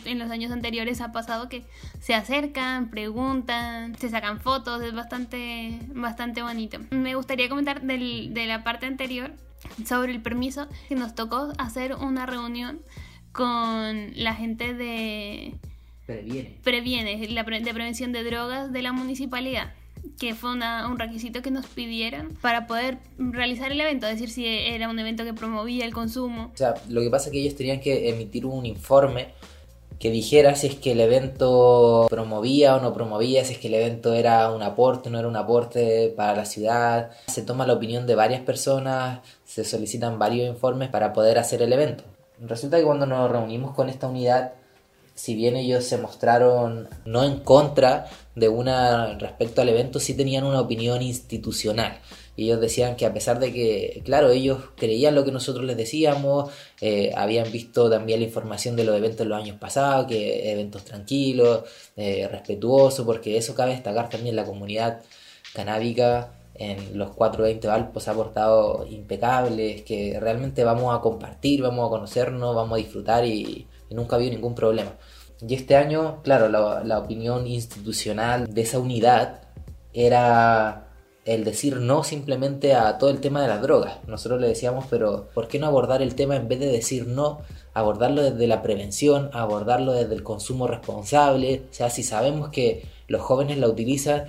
en 0.06 0.20
los 0.20 0.32
años 0.32 0.52
anteriores 0.52 1.02
ha 1.02 1.12
pasado 1.12 1.50
que 1.50 1.64
se 2.00 2.16
acercan, 2.16 2.90
preguntan, 2.90 3.96
se 3.98 4.10
sacan 4.10 4.40
fotos, 4.40 4.82
es 4.82 4.94
bastante, 4.94 5.80
bastante 5.94 6.42
bonito. 6.42 6.80
Me 6.90 7.14
gustaría 7.14 7.48
comentar 7.48 7.82
del, 7.82 8.34
de 8.34 8.48
la 8.48 8.64
parte 8.64 8.88
anterior 8.88 9.34
sobre 9.86 10.12
el 10.12 10.22
permiso 10.22 10.68
que 10.90 10.96
nos 10.96 11.16
tocó 11.16 11.54
hacer 11.58 11.96
una 11.96 12.26
reunión 12.26 12.82
con 13.32 14.12
la 14.16 14.34
gente 14.34 14.74
de 14.74 15.56
Previene. 16.06 16.58
Previene, 16.64 17.28
la 17.30 17.44
de 17.44 17.74
prevención 17.74 18.12
de 18.12 18.24
drogas 18.24 18.74
de 18.74 18.82
la 18.82 18.92
municipalidad 18.92 19.72
que 20.20 20.36
fue 20.36 20.52
un 20.54 21.00
requisito 21.00 21.42
que 21.42 21.52
nos 21.52 21.68
pidieron 21.68 22.30
para 22.42 22.68
poder 22.68 22.98
realizar 23.18 23.72
el 23.72 23.80
evento, 23.80 24.08
es 24.08 24.14
decir, 24.14 24.30
si 24.30 24.46
era 24.46 24.90
un 24.90 24.98
evento 25.00 25.24
que 25.24 25.34
promovía 25.34 25.86
el 25.86 25.94
consumo. 25.94 26.52
O 26.54 26.58
sea, 26.58 26.74
lo 26.90 27.02
que 27.02 27.10
pasa 27.10 27.28
es 27.28 27.32
que 27.32 27.40
ellos 27.40 27.56
tenían 27.56 27.80
que 27.80 28.10
emitir 28.10 28.46
un 28.46 28.66
informe 28.66 29.30
que 30.02 30.10
dijera 30.10 30.56
si 30.56 30.66
es 30.66 30.76
que 30.76 30.94
el 30.94 31.00
evento 31.00 32.08
promovía 32.10 32.76
o 32.76 32.82
no 32.82 32.92
promovía, 32.92 33.46
si 33.46 33.54
es 33.54 33.60
que 33.60 33.68
el 33.68 33.76
evento 33.76 34.14
era 34.16 34.52
un 34.52 34.64
aporte 34.64 35.10
o 35.10 35.12
no 35.12 35.20
era 35.20 35.28
un 35.28 35.36
aporte 35.36 36.12
para 36.18 36.36
la 36.36 36.46
ciudad. 36.46 37.12
Se 37.28 37.44
toma 37.44 37.68
la 37.68 37.74
opinión 37.74 38.08
de 38.08 38.16
varias 38.16 38.42
personas, 38.42 39.20
se 39.46 39.64
solicitan 39.64 40.18
varios 40.18 40.50
informes 40.50 40.90
para 40.90 41.14
poder 41.14 41.38
hacer 41.38 41.62
el 41.62 41.72
evento. 41.72 42.04
Resulta 42.40 42.78
que 42.78 42.84
cuando 42.84 43.06
nos 43.06 43.30
reunimos 43.30 43.76
con 43.76 43.90
esta 43.90 44.08
unidad 44.08 44.54
si 45.14 45.36
bien 45.36 45.56
ellos 45.56 45.84
se 45.86 45.98
mostraron 45.98 46.90
no 47.06 47.24
en 47.24 47.40
contra 47.42 48.08
de 48.36 48.50
una 48.50 49.20
respecto 49.20 49.62
al 49.62 49.70
evento, 49.70 50.00
sí 50.00 50.16
tenían 50.16 50.46
una 50.46 50.62
opinión 50.62 51.02
institucional. 51.02 52.00
Y 52.36 52.46
ellos 52.46 52.62
decían 52.62 52.96
que 52.96 53.06
a 53.06 53.14
pesar 53.14 53.40
de 53.40 53.52
que, 53.52 54.02
claro, 54.06 54.30
ellos 54.32 54.60
creían 54.76 55.16
lo 55.16 55.26
que 55.26 55.32
nosotros 55.32 55.66
les 55.66 55.78
decíamos, 55.78 56.50
eh, 56.80 57.12
habían 57.16 57.52
visto 57.52 57.90
también 57.90 58.20
la 58.20 58.26
información 58.26 58.76
de 58.76 58.86
los 58.86 58.96
eventos 58.96 59.28
los 59.28 59.42
años 59.42 59.58
pasados, 59.58 60.08
que 60.08 60.52
eventos 60.52 60.84
tranquilos, 60.86 61.64
eh, 61.98 62.28
respetuosos, 62.32 63.06
porque 63.06 63.38
eso 63.38 63.54
cabe 63.56 63.72
destacar 63.72 64.10
también 64.10 64.36
la 64.36 64.46
comunidad 64.46 65.02
canábica 65.54 66.32
en 66.56 66.98
los 66.98 67.12
420 67.12 67.68
Valpos 67.68 68.08
ha 68.08 68.14
portado 68.14 68.86
impecables, 68.90 69.82
que 69.84 70.20
realmente 70.20 70.64
vamos 70.64 70.96
a 70.96 71.02
compartir, 71.02 71.62
vamos 71.62 71.88
a 71.88 71.90
conocernos, 71.90 72.56
vamos 72.56 72.74
a 72.74 72.78
disfrutar 72.78 73.26
y, 73.26 73.68
y 73.90 73.96
nunca 73.96 74.16
había 74.16 74.30
ningún 74.30 74.56
problema. 74.56 74.92
Y 75.48 75.56
este 75.56 75.76
año, 75.76 76.22
claro, 76.24 76.50
la, 76.50 76.84
la 76.84 77.00
opinión 77.00 77.48
institucional 77.48 78.54
de 78.54 78.62
esa 78.62 78.80
unidad 78.80 79.42
era 79.94 80.91
el 81.26 81.44
decir 81.44 81.78
no 81.78 82.04
simplemente 82.04 82.74
a 82.74 82.98
todo 82.98 83.10
el 83.10 83.20
tema 83.20 83.42
de 83.42 83.48
las 83.48 83.62
drogas. 83.62 83.98
Nosotros 84.08 84.42
le 84.42 84.48
decíamos, 84.48 84.86
pero 84.90 85.28
¿por 85.34 85.48
qué 85.48 85.60
no 85.60 85.68
abordar 85.68 86.02
el 86.02 86.16
tema 86.16 86.36
en 86.36 86.48
vez 86.48 86.60
de 86.60 86.68
decir 86.68 87.08
no? 87.08 87.42
Abordarlo 87.74 88.24
desde 88.24 88.48
la 88.48 88.62
prevención, 88.62 89.30
abordarlo 89.34 89.94
desde 89.94 90.16
el 90.16 90.24
consumo 90.24 90.68
responsable. 90.68 91.64
O 91.70 91.74
sea, 91.74 91.90
si 91.90 92.04
sabemos 92.04 92.50
que 92.50 92.86
los 93.08 93.22
jóvenes 93.22 93.58
la 93.60 93.68
utilizan, 93.68 94.26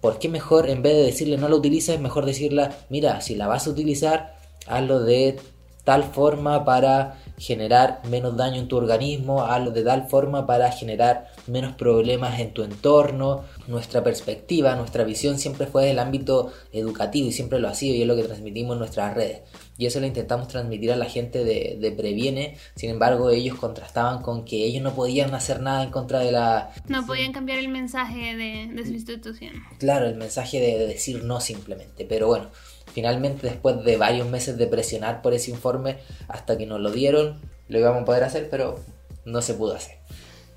¿por 0.00 0.18
qué 0.18 0.28
mejor 0.28 0.68
en 0.68 0.82
vez 0.82 0.94
de 0.94 1.04
decirle 1.04 1.36
no 1.36 1.48
la 1.48 1.56
utiliza, 1.56 1.94
es 1.94 2.00
mejor 2.00 2.26
decirle, 2.26 2.70
mira, 2.88 3.20
si 3.20 3.36
la 3.36 3.46
vas 3.46 3.66
a 3.66 3.70
utilizar, 3.70 4.34
hazlo 4.66 5.00
de 5.00 5.38
tal 5.84 6.04
forma 6.04 6.64
para 6.64 7.21
generar 7.38 8.00
menos 8.08 8.36
daño 8.36 8.60
en 8.60 8.68
tu 8.68 8.76
organismo, 8.76 9.42
hazlo 9.42 9.70
de 9.70 9.82
tal 9.82 10.08
forma 10.08 10.46
para 10.46 10.70
generar 10.70 11.28
menos 11.46 11.74
problemas 11.74 12.38
en 12.40 12.52
tu 12.52 12.62
entorno. 12.62 13.44
Nuestra 13.66 14.02
perspectiva, 14.02 14.74
nuestra 14.76 15.04
visión 15.04 15.38
siempre 15.38 15.66
fue 15.66 15.86
del 15.86 15.98
ámbito 15.98 16.52
educativo 16.72 17.28
y 17.28 17.32
siempre 17.32 17.58
lo 17.58 17.68
ha 17.68 17.74
sido 17.74 17.94
y 17.94 18.02
es 18.02 18.08
lo 18.08 18.16
que 18.16 18.24
transmitimos 18.24 18.74
en 18.74 18.78
nuestras 18.80 19.14
redes. 19.14 19.42
Y 19.78 19.86
eso 19.86 20.00
lo 20.00 20.06
intentamos 20.06 20.48
transmitir 20.48 20.92
a 20.92 20.96
la 20.96 21.06
gente 21.06 21.44
de, 21.44 21.92
Previene, 21.96 22.56
sin 22.74 22.90
embargo 22.90 23.30
ellos 23.30 23.58
contrastaban 23.58 24.22
con 24.22 24.44
que 24.44 24.64
ellos 24.64 24.82
no 24.82 24.94
podían 24.94 25.34
hacer 25.34 25.60
nada 25.60 25.82
en 25.84 25.90
contra 25.90 26.20
de 26.20 26.32
la... 26.32 26.70
No 26.88 27.04
podían 27.06 27.32
cambiar 27.32 27.58
el 27.58 27.68
mensaje 27.68 28.36
de, 28.36 28.70
de 28.72 28.84
su 28.84 28.92
institución. 28.92 29.52
Claro, 29.78 30.06
el 30.06 30.16
mensaje 30.16 30.60
de 30.60 30.86
decir 30.86 31.24
no 31.24 31.40
simplemente, 31.40 32.04
pero 32.04 32.28
bueno 32.28 32.48
Finalmente, 32.92 33.46
después 33.46 33.82
de 33.84 33.96
varios 33.96 34.28
meses 34.28 34.58
de 34.58 34.66
presionar 34.66 35.22
por 35.22 35.34
ese 35.34 35.50
informe, 35.50 35.98
hasta 36.28 36.58
que 36.58 36.66
nos 36.66 36.80
lo 36.80 36.90
dieron, 36.90 37.40
lo 37.68 37.78
íbamos 37.78 38.02
a 38.02 38.04
poder 38.04 38.24
hacer, 38.24 38.48
pero 38.50 38.78
no 39.24 39.42
se 39.42 39.54
pudo 39.54 39.74
hacer. 39.74 39.98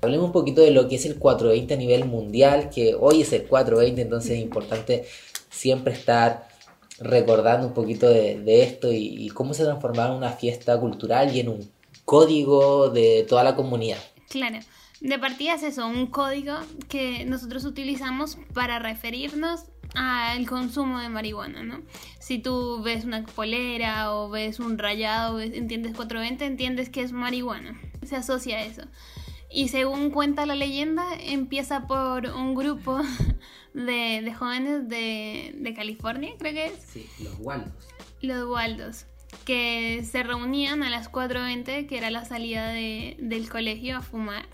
Hablemos 0.02 0.26
un 0.26 0.32
poquito 0.32 0.60
de 0.60 0.70
lo 0.70 0.88
que 0.88 0.96
es 0.96 1.06
el 1.06 1.16
420 1.18 1.74
a 1.74 1.76
nivel 1.76 2.04
mundial, 2.04 2.68
que 2.68 2.94
hoy 2.94 3.22
es 3.22 3.32
el 3.32 3.46
420, 3.46 4.02
entonces 4.02 4.32
es 4.32 4.38
importante 4.38 5.06
siempre 5.50 5.94
estar 5.94 6.48
recordando 6.98 7.66
un 7.66 7.74
poquito 7.74 8.08
de, 8.08 8.62
esto 8.62 8.92
y, 8.92 9.26
y, 9.26 9.28
cómo 9.30 9.54
se 9.54 9.64
transformaba 9.64 10.10
en 10.10 10.16
una 10.16 10.30
fiesta 10.30 10.78
cultural 10.78 11.34
y 11.34 11.40
en 11.40 11.48
un 11.48 11.70
código 12.04 12.90
de 12.90 13.26
toda 13.28 13.44
la 13.44 13.56
comunidad. 13.56 13.98
Claro. 14.28 14.58
De 15.00 15.18
partida 15.18 15.54
es 15.54 15.62
eso, 15.62 15.86
un 15.86 16.06
código 16.06 16.54
que 16.88 17.26
nosotros 17.26 17.66
utilizamos 17.66 18.38
para 18.54 18.78
referirnos 18.78 19.64
al 19.96 20.46
consumo 20.46 21.00
de 21.00 21.08
marihuana, 21.08 21.62
¿no? 21.62 21.80
Si 22.20 22.38
tú 22.38 22.82
ves 22.82 23.04
una 23.04 23.24
polera 23.24 24.12
o 24.12 24.28
ves 24.28 24.60
un 24.60 24.78
rayado, 24.78 25.40
entiendes 25.40 25.94
420, 25.96 26.44
entiendes 26.44 26.90
que 26.90 27.00
es 27.00 27.12
marihuana. 27.12 27.80
Se 28.04 28.16
asocia 28.16 28.58
a 28.58 28.64
eso. 28.64 28.82
Y 29.50 29.68
según 29.68 30.10
cuenta 30.10 30.44
la 30.44 30.54
leyenda, 30.54 31.04
empieza 31.18 31.86
por 31.86 32.26
un 32.26 32.54
grupo 32.54 33.00
de, 33.74 34.34
jóvenes 34.38 34.88
de, 34.88 35.72
California, 35.74 36.34
creo 36.38 36.52
que 36.52 36.66
es. 36.66 36.82
Sí, 36.82 37.08
los 37.20 37.38
Waldos. 37.38 37.88
Los 38.20 38.48
Waldos, 38.48 39.06
que 39.44 40.04
se 40.04 40.22
reunían 40.22 40.82
a 40.82 40.90
las 40.90 41.10
4.20, 41.10 41.86
que 41.86 41.96
era 41.96 42.10
la 42.10 42.24
salida 42.24 42.68
del 42.68 43.48
colegio, 43.48 43.96
a 43.96 44.02
fumar. 44.02 44.46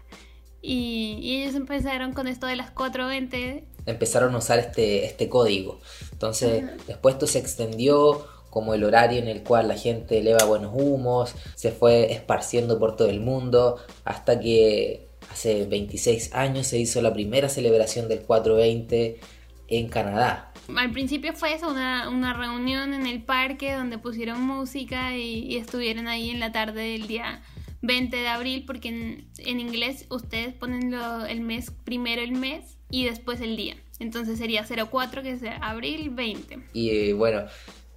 Y, 0.63 1.19
y 1.21 1.43
ellos 1.43 1.57
empezaron 1.57 2.13
con 2.13 2.29
esto 2.29 2.47
de 2.47 2.57
las 2.57 2.75
4.20 2.75 3.65
empezaron 3.87 4.35
a 4.35 4.39
usar 4.39 4.59
este, 4.59 5.05
este 5.05 5.29
código. 5.29 5.81
Entonces, 6.13 6.65
después 6.87 7.15
esto 7.15 7.27
se 7.27 7.39
extendió 7.39 8.27
como 8.51 8.75
el 8.75 8.85
horario 8.85 9.19
en 9.19 9.29
el 9.29 9.43
cual 9.43 9.69
la 9.69 9.77
gente 9.77 10.19
eleva 10.19 10.45
buenos 10.45 10.73
humos, 10.75 11.35
se 11.55 11.73
fue 11.73 12.13
esparciendo 12.13 12.79
por 12.79 12.97
todo 12.97 13.09
el 13.09 13.21
mundo, 13.21 13.79
hasta 14.05 14.39
que 14.39 15.09
hace 15.31 15.65
26 15.65 16.35
años 16.35 16.67
se 16.67 16.79
hizo 16.79 17.01
la 17.01 17.15
primera 17.15 17.49
celebración 17.49 18.09
del 18.09 18.21
420 18.21 19.21
en 19.69 19.89
Canadá. 19.89 20.53
Al 20.77 20.91
principio 20.91 21.33
fue 21.33 21.55
eso, 21.55 21.71
una, 21.71 22.35
reunión 22.35 22.93
en 22.93 23.07
el 23.07 23.23
parque 23.23 23.73
donde 23.73 23.97
pusieron 23.97 24.43
música 24.43 25.17
y, 25.17 25.57
estuvieron 25.57 26.07
ahí 26.07 26.31
en 26.31 26.39
la 26.39 26.53
tarde 26.53 26.93
del 26.93 27.07
día 27.07 27.43
20 27.83 28.17
de 28.17 28.29
abril, 28.29 28.65
porque 28.67 28.89
en, 28.89 29.61
inglés 29.61 30.07
ustedes 30.09 30.55
ponen 30.55 30.95
el 31.29 31.41
mes, 31.41 31.73
primero 31.85 32.23
el 32.23 32.33
mes 32.33 32.79
y 32.91 33.05
después 33.05 33.41
el 33.41 33.57
día. 33.57 33.77
Entonces 33.99 34.39
sería 34.39 34.65
04, 34.65 35.23
que 35.23 35.33
es 35.33 35.43
abril 35.61 36.11
20. 36.11 36.59
Y 36.73 36.91
eh, 36.91 37.13
bueno, 37.13 37.45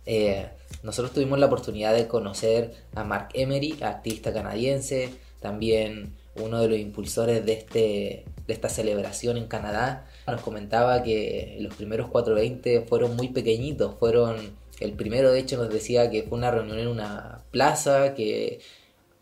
eh, 0.05 0.49
nosotros 0.83 1.13
tuvimos 1.13 1.39
la 1.39 1.47
oportunidad 1.47 1.93
de 1.93 2.07
conocer 2.07 2.73
a 2.95 3.03
Mark 3.03 3.29
Emery, 3.33 3.77
artista 3.81 4.33
canadiense, 4.33 5.13
también 5.39 6.13
uno 6.35 6.61
de 6.61 6.69
los 6.69 6.79
impulsores 6.79 7.45
de, 7.45 7.53
este, 7.53 8.25
de 8.47 8.53
esta 8.53 8.69
celebración 8.69 9.37
en 9.37 9.47
Canadá. 9.47 10.07
Nos 10.27 10.41
comentaba 10.41 11.03
que 11.03 11.57
los 11.61 11.75
primeros 11.75 12.09
420 12.09 12.81
fueron 12.81 13.15
muy 13.15 13.29
pequeñitos, 13.29 13.95
fueron... 13.99 14.65
El 14.81 14.91
primero, 14.91 15.31
de 15.31 15.39
hecho, 15.39 15.55
nos 15.55 15.69
decía 15.69 16.09
que 16.09 16.23
fue 16.23 16.37
una 16.37 16.51
reunión 16.51 16.79
en 16.79 16.89
una 16.89 17.45
plaza, 17.51 18.13
que 18.13 18.59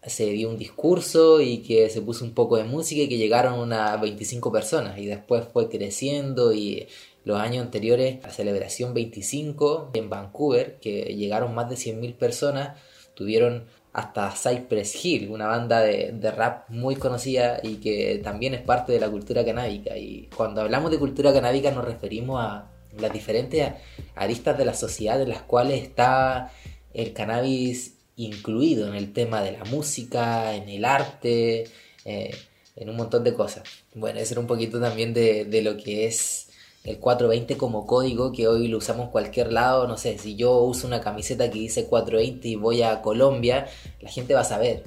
se 0.05 0.25
dio 0.31 0.49
un 0.49 0.57
discurso 0.57 1.41
y 1.41 1.59
que 1.59 1.89
se 1.89 2.01
puso 2.01 2.25
un 2.25 2.33
poco 2.33 2.57
de 2.57 2.63
música 2.63 3.01
y 3.01 3.09
que 3.09 3.17
llegaron 3.17 3.59
unas 3.59 3.99
25 4.01 4.51
personas 4.51 4.97
y 4.97 5.05
después 5.05 5.45
fue 5.51 5.69
creciendo 5.69 6.53
y 6.53 6.87
los 7.25 7.39
años 7.39 7.63
anteriores, 7.63 8.21
la 8.21 8.29
celebración 8.29 8.93
25 8.93 9.91
en 9.93 10.09
Vancouver, 10.09 10.77
que 10.79 11.15
llegaron 11.15 11.55
más 11.55 11.69
de 11.69 11.75
100.000 11.75 12.15
personas, 12.15 12.77
tuvieron 13.13 13.65
hasta 13.93 14.31
Cypress 14.31 15.05
Hill, 15.05 15.29
una 15.29 15.47
banda 15.47 15.79
de, 15.81 16.11
de, 16.11 16.31
rap 16.31 16.69
muy 16.69 16.95
conocida 16.95 17.59
y 17.63 17.75
que 17.75 18.19
también 18.23 18.55
es 18.55 18.61
parte 18.61 18.91
de 18.91 18.99
la 18.99 19.09
cultura 19.09 19.45
canábica. 19.45 19.95
Y 19.97 20.29
cuando 20.35 20.61
hablamos 20.61 20.91
de 20.91 20.99
cultura 20.99 21.31
canábica 21.31 21.71
nos 21.71 21.85
referimos 21.85 22.41
a 22.43 22.71
las 22.99 23.13
diferentes 23.13 23.71
aristas 24.15 24.57
de 24.57 24.65
la 24.65 24.73
sociedad 24.73 25.21
en 25.21 25.29
las 25.29 25.43
cuales 25.43 25.83
está 25.83 26.51
el 26.93 27.13
cannabis 27.13 27.92
incluido 28.15 28.87
en 28.87 28.95
el 28.95 29.13
tema 29.13 29.41
de 29.41 29.53
la 29.53 29.63
música, 29.65 30.55
en 30.55 30.69
el 30.69 30.85
arte, 30.85 31.65
eh, 32.05 32.35
en 32.75 32.89
un 32.89 32.95
montón 32.95 33.23
de 33.23 33.33
cosas. 33.33 33.63
Bueno, 33.93 34.19
ese 34.19 34.33
era 34.33 34.41
un 34.41 34.47
poquito 34.47 34.79
también 34.79 35.13
de, 35.13 35.45
de, 35.45 35.61
lo 35.61 35.77
que 35.77 36.05
es 36.05 36.49
el 36.83 36.99
420 36.99 37.57
como 37.57 37.87
código, 37.87 38.31
que 38.31 38.47
hoy 38.47 38.67
lo 38.67 38.77
usamos 38.77 39.09
cualquier 39.09 39.53
lado, 39.53 39.87
no 39.87 39.97
sé, 39.97 40.17
si 40.17 40.35
yo 40.35 40.59
uso 40.61 40.87
una 40.87 41.01
camiseta 41.01 41.49
que 41.49 41.59
dice 41.59 41.85
420 41.85 42.47
y 42.47 42.55
voy 42.55 42.81
a 42.81 43.01
Colombia, 43.01 43.67
la 44.01 44.09
gente 44.09 44.33
va 44.33 44.41
a 44.41 44.45
saber 44.45 44.83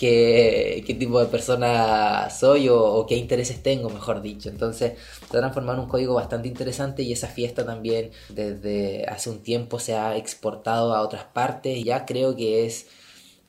qué, 0.00 0.96
tipo 0.98 1.20
de 1.20 1.26
persona 1.26 2.30
soy 2.30 2.68
o, 2.70 3.04
qué 3.06 3.16
intereses 3.16 3.62
tengo, 3.62 3.90
mejor 3.90 4.22
dicho. 4.22 4.48
Entonces, 4.48 4.94
se 5.30 5.36
ha 5.36 5.40
transformado 5.40 5.78
en 5.78 5.84
un 5.84 5.90
código 5.90 6.14
bastante 6.14 6.48
interesante 6.48 7.02
y 7.02 7.12
esa 7.12 7.28
fiesta 7.28 7.66
también 7.66 8.10
desde 8.30 9.04
hace 9.06 9.28
un 9.28 9.42
tiempo 9.42 9.78
se 9.78 9.94
ha 9.94 10.16
exportado 10.16 10.94
a 10.94 11.02
otras 11.02 11.24
partes. 11.24 11.84
Ya 11.84 12.06
creo 12.06 12.34
que 12.34 12.64
es 12.64 12.86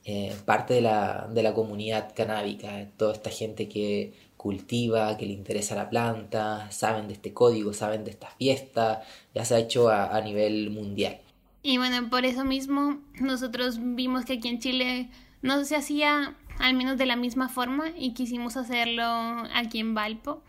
eh, 0.03 0.35
parte 0.45 0.73
de 0.73 0.81
la, 0.81 1.29
de 1.33 1.41
la 1.41 1.53
comunidad 1.53 2.13
canábica, 2.13 2.89
toda 2.97 3.13
esta 3.13 3.29
gente 3.29 3.69
que 3.69 4.13
cultiva, 4.35 5.17
que 5.17 5.27
le 5.27 5.33
interesa 5.33 5.75
la 5.75 5.89
planta, 5.89 6.69
saben 6.71 7.07
de 7.07 7.13
este 7.13 7.31
código, 7.31 7.73
saben 7.73 8.03
de 8.03 8.11
esta 8.11 8.27
fiesta, 8.31 9.03
ya 9.33 9.45
se 9.45 9.55
ha 9.55 9.59
hecho 9.59 9.89
a 9.89 10.19
nivel 10.21 10.71
mundial. 10.71 11.21
Y 11.63 11.77
bueno, 11.77 12.09
por 12.09 12.25
eso 12.25 12.43
mismo 12.43 12.99
nosotros 13.19 13.77
vimos 13.79 14.25
que 14.25 14.33
aquí 14.33 14.47
en 14.47 14.59
Chile 14.59 15.09
no 15.41 15.63
se 15.63 15.75
hacía 15.75 16.35
al 16.61 16.75
menos 16.75 16.97
de 16.97 17.05
la 17.05 17.15
misma 17.15 17.49
forma 17.49 17.89
y 17.97 18.13
quisimos 18.13 18.55
hacerlo 18.55 19.03
aquí 19.53 19.79
en 19.79 19.93
Valpo. 19.93 20.41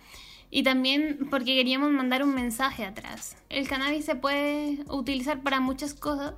Y 0.51 0.63
también 0.63 1.29
porque 1.31 1.55
queríamos 1.55 1.91
mandar 1.91 2.23
un 2.23 2.35
mensaje 2.35 2.85
atrás. 2.85 3.37
El 3.49 3.67
cannabis 3.67 4.05
se 4.05 4.15
puede 4.15 4.85
utilizar 4.89 5.43
para 5.43 5.61
muchas 5.61 5.95
cosas, 5.95 6.35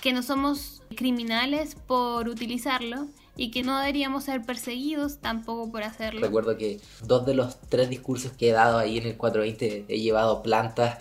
que 0.00 0.12
no 0.12 0.22
somos 0.22 0.82
criminales 0.96 1.74
por 1.74 2.28
utilizarlo 2.28 3.08
y 3.36 3.50
que 3.50 3.62
no 3.62 3.78
deberíamos 3.78 4.24
ser 4.24 4.42
perseguidos 4.42 5.18
tampoco 5.18 5.70
por 5.72 5.82
hacerlo. 5.82 6.20
Recuerdo 6.20 6.56
que 6.56 6.80
dos 7.04 7.26
de 7.26 7.34
los 7.34 7.60
tres 7.62 7.88
discursos 7.88 8.32
que 8.32 8.50
he 8.50 8.52
dado 8.52 8.78
ahí 8.78 8.98
en 8.98 9.06
el 9.06 9.16
420 9.16 9.86
he 9.88 10.00
llevado 10.00 10.42
plantas 10.42 10.98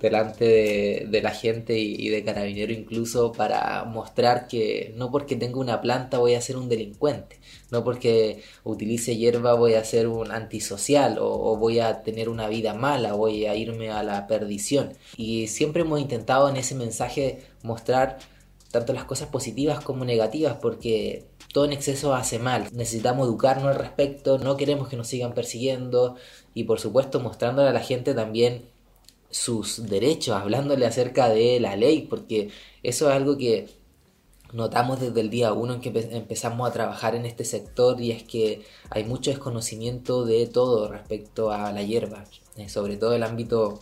delante 0.00 1.06
de, 1.08 1.22
la 1.22 1.30
gente 1.30 1.78
y, 1.78 2.08
de 2.08 2.22
carabinero 2.22 2.72
incluso 2.72 3.32
para 3.32 3.84
mostrar 3.84 4.46
que 4.46 4.92
no 4.96 5.10
porque 5.10 5.36
tenga 5.36 5.58
una 5.58 5.80
planta 5.80 6.18
voy 6.18 6.34
a 6.34 6.40
ser 6.40 6.56
un 6.56 6.68
delincuente, 6.68 7.38
no 7.70 7.82
porque 7.82 8.42
utilice 8.64 9.16
hierba 9.16 9.54
voy 9.54 9.74
a 9.74 9.84
ser 9.84 10.08
un 10.08 10.30
antisocial 10.32 11.16
o, 11.20 11.56
voy 11.56 11.80
a 11.80 12.02
tener 12.02 12.28
una 12.28 12.48
vida 12.48 12.74
mala, 12.74 13.14
voy 13.14 13.46
a 13.46 13.54
irme 13.56 13.90
a 13.90 14.02
la 14.02 14.26
perdición. 14.26 14.92
Y 15.16 15.46
siempre 15.48 15.82
hemos 15.82 16.00
intentado 16.00 16.48
en 16.48 16.56
ese 16.56 16.74
mensaje 16.74 17.40
mostrar 17.62 18.18
tanto 18.70 18.92
las 18.92 19.04
cosas 19.04 19.28
positivas 19.28 19.82
como 19.82 20.04
negativas 20.04 20.56
porque 20.60 21.24
todo 21.52 21.64
en 21.64 21.72
exceso 21.72 22.14
hace 22.14 22.38
mal. 22.38 22.68
Necesitamos 22.72 23.26
educarnos 23.26 23.68
al 23.68 23.76
respecto, 23.76 24.38
no 24.38 24.58
queremos 24.58 24.88
que 24.88 24.96
nos 24.96 25.08
sigan 25.08 25.32
persiguiendo 25.32 26.16
y 26.52 26.64
por 26.64 26.80
supuesto 26.80 27.20
mostrándole 27.20 27.70
a 27.70 27.72
la 27.72 27.80
gente 27.80 28.12
también 28.12 28.75
sus 29.30 29.88
derechos, 29.88 30.36
hablándole 30.36 30.86
acerca 30.86 31.28
de 31.28 31.60
la 31.60 31.76
ley, 31.76 32.02
porque 32.02 32.50
eso 32.82 33.08
es 33.08 33.16
algo 33.16 33.36
que 33.36 33.68
notamos 34.52 35.00
desde 35.00 35.20
el 35.20 35.30
día 35.30 35.52
uno 35.52 35.74
en 35.74 35.80
que 35.80 35.88
empezamos 36.12 36.68
a 36.68 36.72
trabajar 36.72 37.14
en 37.14 37.26
este 37.26 37.44
sector 37.44 38.00
y 38.00 38.12
es 38.12 38.22
que 38.22 38.62
hay 38.90 39.04
mucho 39.04 39.30
desconocimiento 39.30 40.24
de 40.24 40.46
todo 40.46 40.88
respecto 40.88 41.50
a 41.50 41.72
la 41.72 41.82
hierba, 41.82 42.24
eh, 42.56 42.68
sobre 42.68 42.96
todo 42.96 43.14
el 43.14 43.22
ámbito 43.22 43.80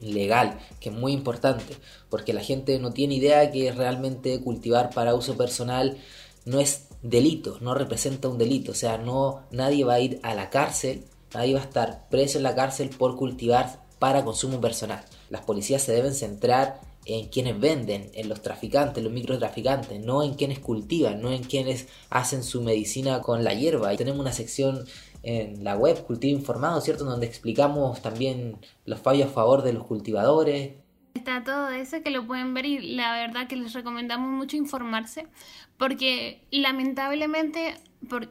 legal, 0.00 0.58
que 0.80 0.90
es 0.90 0.94
muy 0.94 1.12
importante, 1.12 1.76
porque 2.10 2.32
la 2.32 2.42
gente 2.42 2.78
no 2.78 2.92
tiene 2.92 3.14
idea 3.14 3.50
que 3.50 3.72
realmente 3.72 4.40
cultivar 4.40 4.90
para 4.90 5.14
uso 5.14 5.36
personal 5.36 5.96
no 6.44 6.60
es 6.60 6.88
delito, 7.02 7.58
no 7.60 7.74
representa 7.74 8.28
un 8.28 8.38
delito, 8.38 8.72
o 8.72 8.74
sea, 8.74 8.98
no 8.98 9.42
nadie 9.50 9.84
va 9.84 9.94
a 9.94 10.00
ir 10.00 10.20
a 10.22 10.34
la 10.34 10.50
cárcel, 10.50 11.04
nadie 11.34 11.54
va 11.54 11.60
a 11.60 11.64
estar 11.64 12.08
preso 12.08 12.38
en 12.38 12.44
la 12.44 12.54
cárcel 12.54 12.90
por 12.90 13.16
cultivar 13.16 13.81
para 14.02 14.24
consumo 14.24 14.60
personal. 14.60 15.04
Las 15.30 15.42
policías 15.42 15.80
se 15.80 15.92
deben 15.92 16.12
centrar 16.12 16.80
en 17.04 17.28
quienes 17.28 17.60
venden, 17.60 18.10
en 18.14 18.28
los 18.28 18.42
traficantes, 18.42 19.00
los 19.04 19.12
microtraficantes, 19.12 20.04
no 20.04 20.24
en 20.24 20.34
quienes 20.34 20.58
cultivan, 20.58 21.22
no 21.22 21.30
en 21.30 21.44
quienes 21.44 21.86
hacen 22.10 22.42
su 22.42 22.62
medicina 22.62 23.20
con 23.20 23.44
la 23.44 23.54
hierba. 23.54 23.94
Y 23.94 23.96
tenemos 23.96 24.18
una 24.18 24.32
sección 24.32 24.84
en 25.22 25.62
la 25.62 25.76
web 25.76 26.04
Cultivo 26.04 26.36
Informado, 26.36 26.80
¿cierto? 26.80 27.04
Donde 27.04 27.26
explicamos 27.26 28.02
también 28.02 28.56
los 28.86 28.98
fallos 28.98 29.28
a 29.28 29.30
favor 29.32 29.62
de 29.62 29.72
los 29.72 29.86
cultivadores. 29.86 30.72
Está 31.14 31.44
todo 31.44 31.70
eso 31.70 32.02
que 32.02 32.10
lo 32.10 32.26
pueden 32.26 32.54
ver 32.54 32.66
y 32.66 32.96
la 32.96 33.12
verdad 33.12 33.46
que 33.46 33.54
les 33.54 33.72
recomendamos 33.72 34.32
mucho 34.32 34.56
informarse 34.56 35.28
porque 35.76 36.42
lamentablemente, 36.50 37.76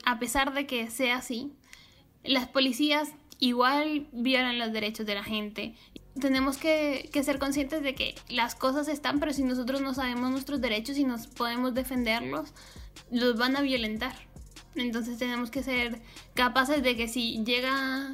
a 0.03 0.19
pesar 0.19 0.53
de 0.53 0.67
que 0.67 0.89
sea 0.89 1.15
así, 1.15 1.53
las 2.25 2.49
policías 2.49 3.13
igual 3.41 4.07
violan 4.13 4.57
los 4.57 4.71
derechos 4.71 5.05
de 5.05 5.15
la 5.15 5.23
gente. 5.23 5.75
Tenemos 6.19 6.57
que, 6.57 7.09
que, 7.11 7.23
ser 7.23 7.39
conscientes 7.39 7.83
de 7.83 7.95
que 7.95 8.15
las 8.29 8.55
cosas 8.55 8.87
están, 8.87 9.19
pero 9.19 9.33
si 9.33 9.43
nosotros 9.43 9.81
no 9.81 9.93
sabemos 9.93 10.31
nuestros 10.31 10.61
derechos 10.61 10.97
y 10.97 11.03
nos 11.03 11.27
podemos 11.27 11.73
defenderlos, 11.73 12.53
los 13.11 13.37
van 13.37 13.57
a 13.57 13.61
violentar. 13.61 14.13
Entonces 14.75 15.17
tenemos 15.17 15.51
que 15.51 15.63
ser 15.63 15.99
capaces 16.33 16.83
de 16.83 16.95
que 16.95 17.07
si 17.07 17.43
llega 17.43 18.13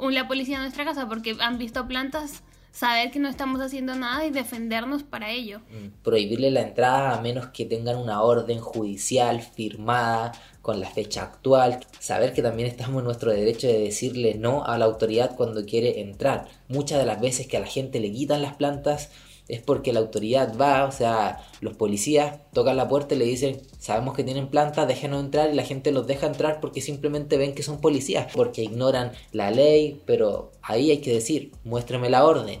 la 0.00 0.28
policía 0.28 0.58
a 0.58 0.62
nuestra 0.62 0.84
casa 0.84 1.08
porque 1.08 1.36
han 1.40 1.58
visto 1.58 1.86
plantas, 1.88 2.42
saber 2.72 3.10
que 3.10 3.18
no 3.18 3.28
estamos 3.28 3.60
haciendo 3.60 3.94
nada 3.94 4.24
y 4.26 4.30
defendernos 4.30 5.02
para 5.02 5.30
ello. 5.30 5.60
Mm, 5.70 6.02
prohibirle 6.02 6.50
la 6.50 6.62
entrada 6.62 7.16
a 7.16 7.20
menos 7.20 7.48
que 7.48 7.64
tengan 7.64 7.96
una 7.96 8.22
orden 8.22 8.60
judicial 8.60 9.40
firmada 9.42 10.32
con 10.62 10.80
la 10.80 10.88
fecha 10.88 11.22
actual. 11.22 11.80
Saber 11.98 12.32
que 12.32 12.42
también 12.42 12.68
estamos 12.68 12.98
en 12.98 13.04
nuestro 13.04 13.32
derecho 13.32 13.66
de 13.66 13.80
decirle 13.80 14.34
no 14.34 14.64
a 14.64 14.78
la 14.78 14.84
autoridad 14.84 15.34
cuando 15.36 15.64
quiere 15.64 16.00
entrar. 16.00 16.48
Muchas 16.68 16.98
de 16.98 17.06
las 17.06 17.20
veces 17.20 17.46
que 17.46 17.56
a 17.56 17.60
la 17.60 17.66
gente 17.66 18.00
le 18.00 18.12
quitan 18.12 18.42
las 18.42 18.54
plantas 18.54 19.10
es 19.48 19.62
porque 19.62 19.92
la 19.92 20.00
autoridad 20.00 20.56
va, 20.56 20.84
o 20.84 20.92
sea, 20.92 21.40
los 21.60 21.74
policías 21.74 22.38
tocan 22.52 22.76
la 22.76 22.86
puerta 22.86 23.14
y 23.14 23.18
le 23.18 23.24
dicen, 23.24 23.60
sabemos 23.78 24.14
que 24.14 24.22
tienen 24.22 24.48
planta, 24.48 24.84
déjenos 24.84 25.24
entrar 25.24 25.50
y 25.50 25.54
la 25.54 25.64
gente 25.64 25.90
los 25.90 26.06
deja 26.06 26.26
entrar 26.26 26.60
porque 26.60 26.82
simplemente 26.82 27.38
ven 27.38 27.54
que 27.54 27.62
son 27.62 27.80
policías, 27.80 28.30
porque 28.34 28.62
ignoran 28.62 29.12
la 29.32 29.50
ley, 29.50 30.02
pero 30.04 30.52
ahí 30.62 30.90
hay 30.90 31.00
que 31.00 31.14
decir, 31.14 31.52
muéstrame 31.64 32.10
la 32.10 32.24
orden. 32.24 32.60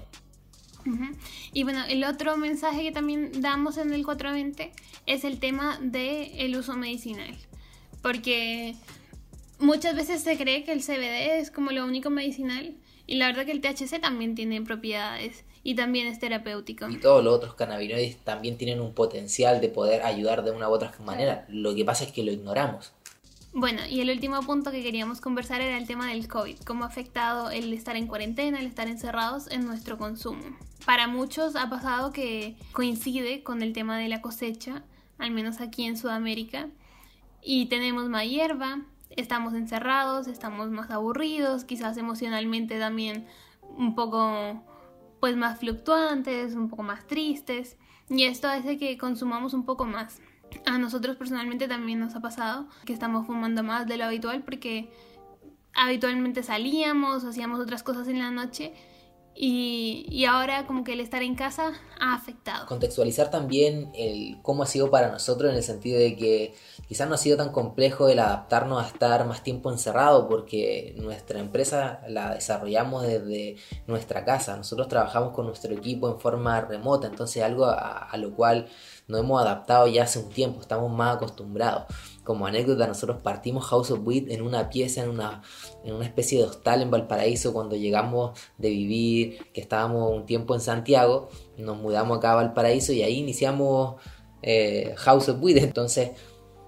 Y 1.52 1.64
bueno, 1.64 1.84
el 1.86 2.02
otro 2.04 2.38
mensaje 2.38 2.82
que 2.82 2.92
también 2.92 3.42
damos 3.42 3.76
en 3.76 3.92
el 3.92 4.04
420 4.04 4.72
es 5.04 5.24
el 5.24 5.38
tema 5.38 5.78
del 5.82 6.30
el 6.38 6.56
uso 6.56 6.76
medicinal, 6.76 7.36
porque 8.00 8.74
muchas 9.58 9.94
veces 9.94 10.22
se 10.22 10.38
cree 10.38 10.64
que 10.64 10.72
el 10.72 10.80
CBD 10.80 11.38
es 11.40 11.50
como 11.50 11.72
lo 11.72 11.84
único 11.84 12.08
medicinal 12.08 12.74
y 13.08 13.16
la 13.16 13.26
verdad 13.26 13.46
que 13.46 13.52
el 13.52 13.62
THC 13.62 14.00
también 14.00 14.34
tiene 14.34 14.60
propiedades 14.60 15.44
y 15.64 15.74
también 15.74 16.06
es 16.06 16.18
terapéutico. 16.18 16.88
Y 16.88 16.98
todos 16.98 17.24
los 17.24 17.34
otros 17.34 17.54
cannabinoides 17.54 18.18
también 18.18 18.58
tienen 18.58 18.80
un 18.80 18.92
potencial 18.92 19.62
de 19.62 19.70
poder 19.70 20.02
ayudar 20.02 20.44
de 20.44 20.50
una 20.50 20.68
u 20.68 20.72
otra 20.72 20.92
manera. 21.04 21.46
Lo 21.48 21.74
que 21.74 21.86
pasa 21.86 22.04
es 22.04 22.12
que 22.12 22.22
lo 22.22 22.30
ignoramos. 22.30 22.92
Bueno, 23.54 23.80
y 23.88 24.00
el 24.00 24.10
último 24.10 24.42
punto 24.42 24.70
que 24.70 24.82
queríamos 24.82 25.22
conversar 25.22 25.62
era 25.62 25.78
el 25.78 25.86
tema 25.86 26.10
del 26.10 26.28
COVID, 26.28 26.58
cómo 26.66 26.84
ha 26.84 26.88
afectado 26.88 27.50
el 27.50 27.72
estar 27.72 27.96
en 27.96 28.06
cuarentena, 28.06 28.60
el 28.60 28.66
estar 28.66 28.88
encerrados 28.88 29.50
en 29.50 29.64
nuestro 29.64 29.96
consumo. 29.96 30.44
Para 30.84 31.08
muchos 31.08 31.56
ha 31.56 31.70
pasado 31.70 32.12
que 32.12 32.56
coincide 32.72 33.42
con 33.42 33.62
el 33.62 33.72
tema 33.72 33.98
de 33.98 34.08
la 34.08 34.20
cosecha, 34.20 34.84
al 35.16 35.30
menos 35.30 35.62
aquí 35.62 35.86
en 35.86 35.96
Sudamérica, 35.96 36.68
y 37.42 37.66
tenemos 37.66 38.10
más 38.10 38.26
hierba, 38.28 38.82
estamos 39.20 39.54
encerrados, 39.54 40.26
estamos 40.26 40.70
más 40.70 40.90
aburridos, 40.90 41.64
quizás 41.64 41.96
emocionalmente 41.96 42.78
también 42.78 43.26
un 43.76 43.94
poco 43.94 44.62
pues 45.20 45.36
más 45.36 45.58
fluctuantes, 45.58 46.54
un 46.54 46.68
poco 46.68 46.82
más 46.82 47.06
tristes 47.06 47.76
y 48.08 48.24
esto 48.24 48.48
hace 48.48 48.78
que 48.78 48.96
consumamos 48.96 49.54
un 49.54 49.64
poco 49.64 49.84
más. 49.84 50.20
A 50.64 50.78
nosotros 50.78 51.16
personalmente 51.16 51.68
también 51.68 52.00
nos 52.00 52.14
ha 52.14 52.20
pasado 52.20 52.68
que 52.84 52.92
estamos 52.92 53.26
fumando 53.26 53.62
más 53.62 53.86
de 53.86 53.98
lo 53.98 54.04
habitual 54.04 54.42
porque 54.42 54.90
habitualmente 55.74 56.42
salíamos, 56.42 57.24
hacíamos 57.24 57.60
otras 57.60 57.82
cosas 57.82 58.08
en 58.08 58.18
la 58.18 58.30
noche 58.30 58.72
y, 59.40 60.24
ahora 60.24 60.66
como 60.66 60.82
que 60.82 60.94
el 60.94 61.00
estar 61.00 61.22
en 61.22 61.36
casa 61.36 61.72
ha 62.00 62.14
afectado. 62.14 62.66
Contextualizar 62.66 63.30
también 63.30 63.88
el 63.94 64.38
cómo 64.42 64.64
ha 64.64 64.66
sido 64.66 64.90
para 64.90 65.12
nosotros 65.12 65.52
en 65.52 65.56
el 65.56 65.62
sentido 65.62 66.00
de 66.00 66.16
que 66.16 66.54
quizás 66.88 67.08
no 67.08 67.14
ha 67.14 67.18
sido 67.18 67.36
tan 67.36 67.52
complejo 67.52 68.08
el 68.08 68.18
adaptarnos 68.18 68.82
a 68.82 68.88
estar 68.88 69.24
más 69.26 69.44
tiempo 69.44 69.70
encerrado 69.70 70.28
porque 70.28 70.96
nuestra 70.98 71.38
empresa 71.38 72.00
la 72.08 72.34
desarrollamos 72.34 73.04
desde 73.04 73.56
nuestra 73.86 74.24
casa. 74.24 74.56
Nosotros 74.56 74.88
trabajamos 74.88 75.32
con 75.32 75.46
nuestro 75.46 75.72
equipo 75.72 76.10
en 76.10 76.18
forma 76.18 76.60
remota, 76.62 77.06
entonces 77.06 77.44
algo 77.44 77.66
a, 77.66 78.10
a 78.10 78.16
lo 78.16 78.34
cual 78.34 78.66
nos 79.06 79.20
hemos 79.20 79.40
adaptado 79.40 79.86
ya 79.86 80.02
hace 80.02 80.18
un 80.18 80.30
tiempo, 80.30 80.60
estamos 80.60 80.90
más 80.90 81.16
acostumbrados 81.16 81.84
como 82.28 82.46
anécdota, 82.46 82.86
nosotros 82.86 83.20
partimos 83.22 83.64
House 83.64 83.90
of 83.90 84.00
Wheat 84.04 84.28
en 84.28 84.42
una 84.42 84.68
pieza, 84.68 85.02
en 85.02 85.08
una, 85.08 85.40
en 85.82 85.94
una 85.94 86.04
especie 86.04 86.38
de 86.38 86.44
hostal 86.44 86.82
en 86.82 86.90
Valparaíso 86.90 87.54
cuando 87.54 87.74
llegamos 87.74 88.38
de 88.58 88.68
vivir, 88.68 89.50
que 89.54 89.62
estábamos 89.62 90.12
un 90.12 90.26
tiempo 90.26 90.54
en 90.54 90.60
Santiago, 90.60 91.30
nos 91.56 91.78
mudamos 91.78 92.18
acá 92.18 92.32
a 92.32 92.34
Valparaíso 92.34 92.92
y 92.92 93.02
ahí 93.02 93.20
iniciamos 93.20 93.94
eh, 94.42 94.92
House 94.98 95.30
of 95.30 95.42
Wheat. 95.42 95.56
Entonces, 95.56 96.10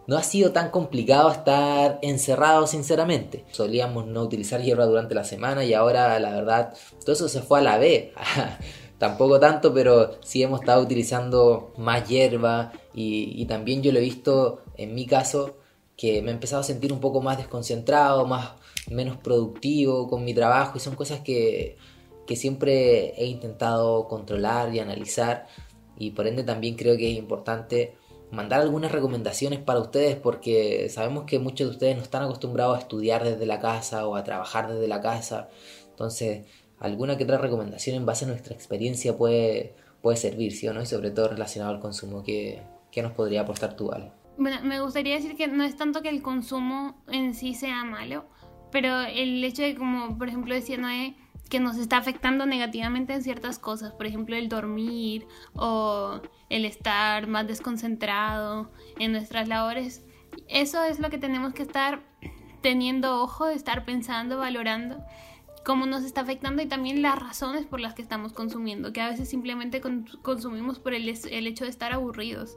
no 0.06 0.16
ha 0.16 0.22
sido 0.22 0.52
tan 0.52 0.70
complicado 0.70 1.30
estar 1.30 1.98
encerrados, 2.00 2.70
sinceramente. 2.70 3.44
Solíamos 3.50 4.06
no 4.06 4.22
utilizar 4.22 4.62
hierba 4.62 4.86
durante 4.86 5.14
la 5.14 5.24
semana 5.24 5.62
y 5.62 5.74
ahora, 5.74 6.18
la 6.20 6.30
verdad, 6.30 6.72
todo 7.04 7.12
eso 7.12 7.28
se 7.28 7.42
fue 7.42 7.58
a 7.58 7.62
la 7.62 7.76
B. 7.76 8.14
Tampoco 9.00 9.40
tanto, 9.40 9.72
pero 9.72 10.22
sí 10.22 10.42
hemos 10.42 10.60
estado 10.60 10.82
utilizando 10.82 11.72
más 11.78 12.06
hierba 12.06 12.70
y, 12.92 13.46
también 13.46 13.82
yo 13.82 13.92
lo 13.92 13.98
he 13.98 14.02
visto 14.02 14.60
en 14.76 14.94
mi 14.94 15.06
caso, 15.06 15.56
que 15.96 16.20
me 16.20 16.30
he 16.30 16.34
empezado 16.34 16.60
a 16.60 16.64
sentir 16.64 16.92
un 16.92 17.00
poco 17.00 17.22
más 17.22 17.38
desconcentrado, 17.38 18.26
más, 18.26 18.50
menos 18.90 19.16
productivo 19.16 20.06
con 20.06 20.22
mi 20.22 20.34
trabajo 20.34 20.76
y 20.76 20.80
son 20.80 20.96
cosas 20.96 21.20
que, 21.20 21.78
que 22.26 22.36
siempre 22.36 23.14
he 23.16 23.24
intentado 23.24 24.06
controlar 24.06 24.74
y 24.74 24.80
analizar 24.80 25.46
y 25.96 26.10
por 26.10 26.26
ende 26.26 26.44
también 26.44 26.76
creo 26.76 26.98
que 26.98 27.10
es 27.10 27.16
importante 27.16 27.94
mandar 28.30 28.60
algunas 28.60 28.92
recomendaciones 28.92 29.60
para 29.60 29.80
ustedes 29.80 30.16
porque 30.16 30.90
sabemos 30.90 31.24
que 31.24 31.38
muchos 31.38 31.68
de 31.68 31.72
ustedes 31.72 31.96
no 31.96 32.02
están 32.02 32.24
acostumbrados 32.24 32.76
a 32.76 32.80
estudiar 32.80 33.24
desde 33.24 33.46
la 33.46 33.60
casa 33.60 34.06
o 34.06 34.14
a 34.14 34.24
trabajar 34.24 34.70
desde 34.70 34.88
la 34.88 35.00
casa. 35.00 35.48
Entonces, 35.88 36.46
alguna 36.80 37.16
que 37.16 37.24
otra 37.24 37.38
recomendación 37.38 37.96
en 37.96 38.06
base 38.06 38.24
a 38.24 38.28
nuestra 38.28 38.54
experiencia 38.54 39.16
puede, 39.16 39.74
puede 40.02 40.16
servir, 40.16 40.52
¿sí 40.52 40.66
o 40.66 40.72
no? 40.72 40.82
Y 40.82 40.86
sobre 40.86 41.10
todo 41.10 41.28
relacionado 41.28 41.72
al 41.72 41.80
consumo, 41.80 42.24
¿qué, 42.24 42.62
qué 42.90 43.02
nos 43.02 43.12
podría 43.12 43.42
aportar 43.42 43.76
tú, 43.76 43.92
Ale? 43.92 44.10
Bueno, 44.38 44.56
me 44.62 44.80
gustaría 44.80 45.14
decir 45.14 45.36
que 45.36 45.46
no 45.46 45.62
es 45.62 45.76
tanto 45.76 46.00
que 46.02 46.08
el 46.08 46.22
consumo 46.22 46.96
en 47.08 47.34
sí 47.34 47.54
sea 47.54 47.84
malo, 47.84 48.24
pero 48.72 49.02
el 49.02 49.44
hecho 49.44 49.62
de, 49.62 49.74
como 49.74 50.16
por 50.16 50.28
ejemplo 50.28 50.54
decía 50.54 50.78
Noé, 50.78 51.14
que 51.50 51.60
nos 51.60 51.76
está 51.76 51.98
afectando 51.98 52.46
negativamente 52.46 53.12
en 53.12 53.22
ciertas 53.22 53.58
cosas, 53.58 53.92
por 53.92 54.06
ejemplo 54.06 54.36
el 54.36 54.48
dormir 54.48 55.26
o 55.54 56.20
el 56.48 56.64
estar 56.64 57.26
más 57.26 57.46
desconcentrado 57.46 58.70
en 58.98 59.12
nuestras 59.12 59.48
labores, 59.48 60.06
eso 60.48 60.82
es 60.84 61.00
lo 61.00 61.10
que 61.10 61.18
tenemos 61.18 61.52
que 61.52 61.62
estar 61.62 62.00
teniendo 62.62 63.20
ojo, 63.20 63.48
estar 63.48 63.84
pensando, 63.84 64.38
valorando 64.38 65.04
cómo 65.64 65.86
nos 65.86 66.04
está 66.04 66.22
afectando 66.22 66.62
y 66.62 66.66
también 66.66 67.02
las 67.02 67.18
razones 67.18 67.66
por 67.66 67.80
las 67.80 67.94
que 67.94 68.02
estamos 68.02 68.32
consumiendo, 68.32 68.92
que 68.92 69.00
a 69.00 69.08
veces 69.08 69.28
simplemente 69.28 69.80
consumimos 70.22 70.78
por 70.78 70.94
el, 70.94 71.08
el 71.08 71.46
hecho 71.46 71.64
de 71.64 71.70
estar 71.70 71.92
aburridos. 71.92 72.56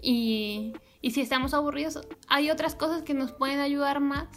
Y, 0.00 0.72
y 1.00 1.10
si 1.10 1.20
estamos 1.20 1.54
aburridos, 1.54 2.00
hay 2.28 2.50
otras 2.50 2.74
cosas 2.74 3.02
que 3.02 3.14
nos 3.14 3.32
pueden 3.32 3.58
ayudar 3.58 4.00
más 4.00 4.28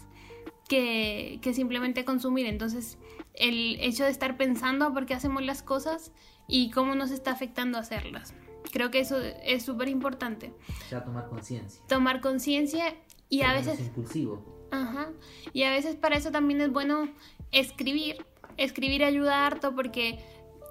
que, 0.67 1.39
que 1.41 1.53
simplemente 1.53 2.05
consumir. 2.05 2.47
Entonces, 2.47 2.97
el 3.35 3.77
hecho 3.79 4.03
de 4.03 4.09
estar 4.09 4.37
pensando 4.37 4.93
por 4.93 5.05
qué 5.05 5.13
hacemos 5.13 5.43
las 5.43 5.61
cosas 5.61 6.11
y 6.47 6.71
cómo 6.71 6.95
nos 6.95 7.11
está 7.11 7.31
afectando 7.31 7.77
hacerlas. 7.77 8.33
Creo 8.71 8.89
que 8.89 8.99
eso 8.99 9.19
es 9.19 9.63
súper 9.63 9.89
importante. 9.89 10.53
Ya 10.89 11.03
tomar 11.03 11.27
conciencia. 11.27 11.81
Tomar 11.87 12.21
conciencia 12.21 12.95
y 13.29 13.41
a 13.41 13.53
veces... 13.53 13.79
impulsivo. 13.79 14.67
Ajá. 14.71 15.11
Y 15.53 15.63
a 15.63 15.71
veces 15.71 15.95
para 15.95 16.15
eso 16.15 16.31
también 16.31 16.61
es 16.61 16.71
bueno 16.71 17.09
escribir. 17.51 18.25
Escribir 18.57 19.03
ayuda 19.03 19.47
harto 19.47 19.75
porque 19.75 20.19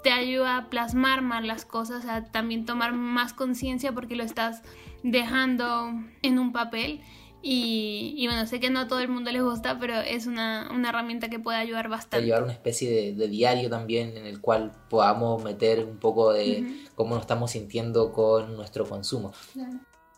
te 0.03 0.13
ayuda 0.13 0.57
a 0.57 0.71
plasmar 0.71 1.23
más 1.23 1.45
las 1.45 1.65
cosas, 1.65 2.05
a 2.07 2.25
también 2.25 2.65
tomar 2.65 2.93
más 2.93 3.33
conciencia 3.33 3.93
porque 3.93 4.17
lo 4.17 4.25
estás 4.25 4.63
dejando 5.03 5.93
en 6.23 6.39
un 6.39 6.53
papel. 6.53 7.01
Y, 7.43 8.27
bueno, 8.27 8.47
sé 8.47 8.61
que 8.61 8.69
no 8.69 8.81
a 8.81 8.89
todo 8.89 9.01
el 9.01 9.09
mundo 9.09 9.33
les 9.33 9.43
gusta, 9.43 9.79
pero 9.79 9.99
es 9.99 10.27
una, 10.27 10.69
herramienta 10.87 11.31
que 11.31 11.39
puede 11.39 11.57
ayudar 11.57 11.89
bastante. 11.89 12.27
Llevar 12.27 12.43
una 12.43 12.53
especie 12.53 13.15
de, 13.15 13.29
diario 13.29 13.71
también 13.71 14.15
en 14.19 14.27
el 14.27 14.43
cual 14.43 14.73
podamos 14.91 15.43
meter 15.43 15.85
un 15.87 15.97
poco 15.97 16.35
de 16.35 16.85
cómo 16.95 17.15
nos 17.15 17.23
estamos 17.23 17.53
sintiendo 17.53 18.13
con 18.13 18.57
nuestro 18.57 18.87
consumo. 18.87 19.33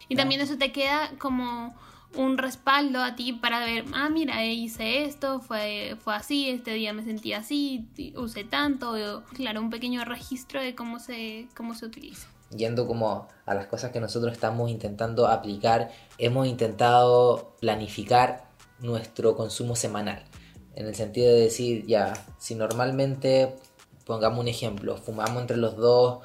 Y 0.09 0.17
también 0.17 0.41
eso 0.41 0.59
te 0.59 0.73
queda 0.73 1.13
como 1.19 1.77
un 2.17 2.39
respaldo 2.39 3.03
a 3.03 3.15
ti 3.17 3.33
para 3.33 3.61
ver, 3.61 3.85
ah, 3.95 4.09
mira, 4.11 4.45
hice 4.45 5.05
esto, 5.05 5.41
fue, 5.41 5.97
fue 6.01 6.15
así, 6.15 6.51
este 6.51 6.73
día 6.73 6.93
me 6.93 7.03
sentí 7.05 7.33
así, 7.33 7.89
usé 8.17 8.45
tanto, 8.45 8.95
claro, 9.35 9.61
un 9.61 9.71
pequeño 9.71 10.05
registro 10.05 10.61
de 10.61 10.75
cómo 10.75 10.99
se, 10.99 11.49
cómo 11.57 11.75
se 11.75 11.87
utiliza. 11.87 12.29
Yendo 12.51 12.87
como 12.87 13.29
a 13.47 13.55
las 13.55 13.67
cosas 13.67 13.93
que 13.93 14.01
nosotros 14.01 14.33
estamos 14.33 14.71
intentando 14.71 15.27
aplicar, 15.27 15.91
hemos 16.19 16.47
intentado 16.47 17.57
planificar 17.61 18.51
nuestro 18.81 19.35
consumo 19.37 19.75
semanal. 19.75 20.23
En 20.75 20.87
el 20.87 20.95
sentido 20.95 21.33
de 21.33 21.41
decir, 21.41 21.87
ya, 21.87 22.13
si 22.39 22.55
normalmente, 22.55 23.57
pongamos 24.05 24.41
un 24.41 24.49
ejemplo, 24.49 24.97
fumamos 24.97 25.41
entre 25.41 25.57
los 25.57 25.77
2, 25.77 26.23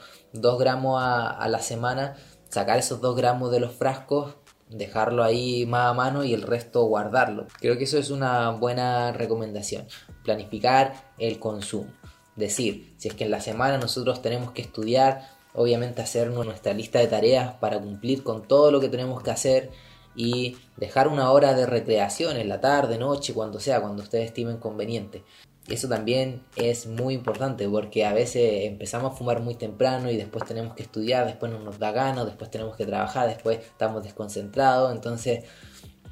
gramos 0.60 1.02
a, 1.02 1.48
la 1.48 1.60
semana, 1.60 2.18
sacar 2.50 2.78
esos 2.78 3.00
2 3.00 3.16
gramos 3.16 3.52
de 3.52 3.60
los 3.60 3.74
frascos 3.74 4.36
dejarlo 4.70 5.24
ahí 5.24 5.66
más 5.66 5.92
a 5.92 5.94
mano 5.94 6.24
y 6.24 6.34
el 6.34 6.42
resto 6.42 6.84
guardarlo. 6.84 7.48
Creo 7.60 7.78
que 7.78 7.86
eso 7.86 7.98
es 7.98 8.10
una 8.10 8.50
buena 8.52 9.12
recomendación. 9.12 9.88
Planificar 10.24 11.12
el 11.18 11.40
consumo. 11.40 11.92
Decir, 12.36 12.94
si 12.98 13.08
es 13.08 13.14
que 13.14 13.24
en 13.24 13.32
la 13.32 13.42
semana 13.42 13.78
nosotros 13.78 14.22
tenemos 14.22 14.52
que 14.52 14.62
estudiar, 14.62 15.30
obviamente 15.54 16.02
hacer 16.02 16.30
nuestra 16.30 16.74
lista 16.74 17.00
de 17.00 17.08
tareas 17.08 17.54
para 17.56 17.80
cumplir 17.80 18.24
con 18.24 18.48
todo 18.48 18.72
lo 18.72 18.80
que 18.80 18.90
tenemos 18.90 19.24
que 19.24 19.32
hacer 19.32 19.72
y 20.16 20.58
dejar 20.76 21.08
una 21.08 21.32
hora 21.32 21.54
de 21.54 21.66
recreación 21.66 22.38
en 22.38 22.50
la 22.50 22.60
tarde, 22.60 22.98
noche, 22.98 23.34
cuando 23.34 23.60
sea, 23.60 23.82
cuando 23.82 24.04
ustedes 24.04 24.26
estimen 24.26 24.58
conveniente. 24.58 25.24
Eso 25.68 25.90
también 25.90 26.44
es 26.56 26.88
muy 26.88 27.14
importante 27.14 27.68
porque 27.68 28.06
a 28.06 28.14
veces 28.14 28.66
empezamos 28.66 29.12
a 29.12 29.16
fumar 29.16 29.42
muy 29.42 29.56
temprano 29.56 30.10
y 30.10 30.16
después 30.16 30.46
tenemos 30.46 30.74
que 30.76 30.84
estudiar, 30.84 31.26
después 31.26 31.52
no 31.52 31.60
nos 31.60 31.78
da 31.78 31.92
ganas, 31.92 32.26
después 32.26 32.50
tenemos 32.50 32.78
que 32.78 32.86
trabajar, 32.86 33.28
después 33.28 33.60
estamos 33.60 34.02
desconcentrados. 34.02 34.94
Entonces, 34.94 35.44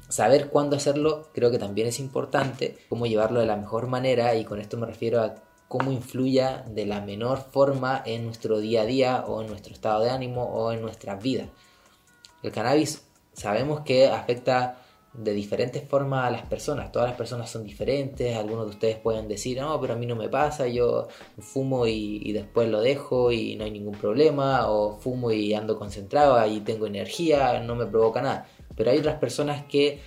saber 0.08 0.50
cuándo 0.50 0.76
hacerlo 0.76 1.30
creo 1.32 1.50
que 1.50 1.58
también 1.58 1.88
es 1.88 2.00
importante, 2.00 2.76
cómo 2.90 3.06
llevarlo 3.06 3.40
de 3.40 3.46
la 3.46 3.56
mejor 3.56 3.86
manera 3.86 4.34
y 4.34 4.44
con 4.44 4.60
esto 4.60 4.76
me 4.76 4.86
refiero 4.86 5.22
a 5.22 5.34
cómo 5.68 5.90
influya 5.90 6.64
de 6.68 6.84
la 6.84 7.00
menor 7.00 7.38
forma 7.38 8.02
en 8.04 8.24
nuestro 8.24 8.58
día 8.58 8.82
a 8.82 8.86
día 8.86 9.24
o 9.26 9.40
en 9.40 9.48
nuestro 9.48 9.72
estado 9.72 10.04
de 10.04 10.10
ánimo 10.10 10.44
o 10.44 10.70
en 10.70 10.82
nuestras 10.82 11.22
vidas. 11.22 11.48
El 12.42 12.52
cannabis 12.52 13.02
sabemos 13.32 13.80
que 13.80 14.06
afecta 14.06 14.82
de 15.16 15.32
diferentes 15.32 15.82
formas 15.82 16.26
a 16.26 16.30
las 16.30 16.42
personas. 16.42 16.92
Todas 16.92 17.08
las 17.08 17.16
personas 17.16 17.50
son 17.50 17.64
diferentes. 17.64 18.36
Algunos 18.36 18.66
de 18.66 18.70
ustedes 18.70 18.96
pueden 18.98 19.28
decir, 19.28 19.60
no, 19.60 19.80
pero 19.80 19.94
a 19.94 19.96
mí 19.96 20.06
no 20.06 20.16
me 20.16 20.28
pasa, 20.28 20.68
yo 20.68 21.08
fumo 21.38 21.86
y, 21.86 22.32
después 22.32 22.68
lo 22.68 22.80
dejo 22.80 23.32
y 23.32 23.56
no 23.56 23.64
hay 23.64 23.70
ningún 23.70 23.96
problema. 23.96 24.70
O 24.70 24.98
fumo 24.98 25.30
y 25.30 25.54
ando 25.54 25.78
concentrado 25.78 26.44
y 26.46 26.60
tengo 26.60 26.86
energía, 26.86 27.60
no 27.60 27.74
me 27.76 27.86
provoca 27.86 28.22
nada. 28.22 28.48
Pero 28.76 28.90
hay 28.90 28.98
otras 28.98 29.18
personas 29.18 29.64
que 29.66 30.00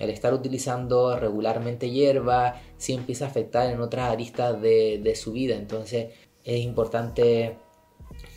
el 0.00 0.10
estar 0.10 0.34
utilizando 0.34 1.18
regularmente 1.18 1.90
hierba 1.90 2.60
sí 2.76 2.92
empieza 2.92 3.26
a 3.26 3.28
afectar 3.28 3.70
en 3.70 3.80
otras 3.80 4.10
aristas 4.10 4.60
de, 4.60 5.00
de 5.02 5.14
su 5.14 5.32
vida. 5.32 5.54
Entonces 5.56 6.12
es 6.44 6.60
importante 6.60 7.56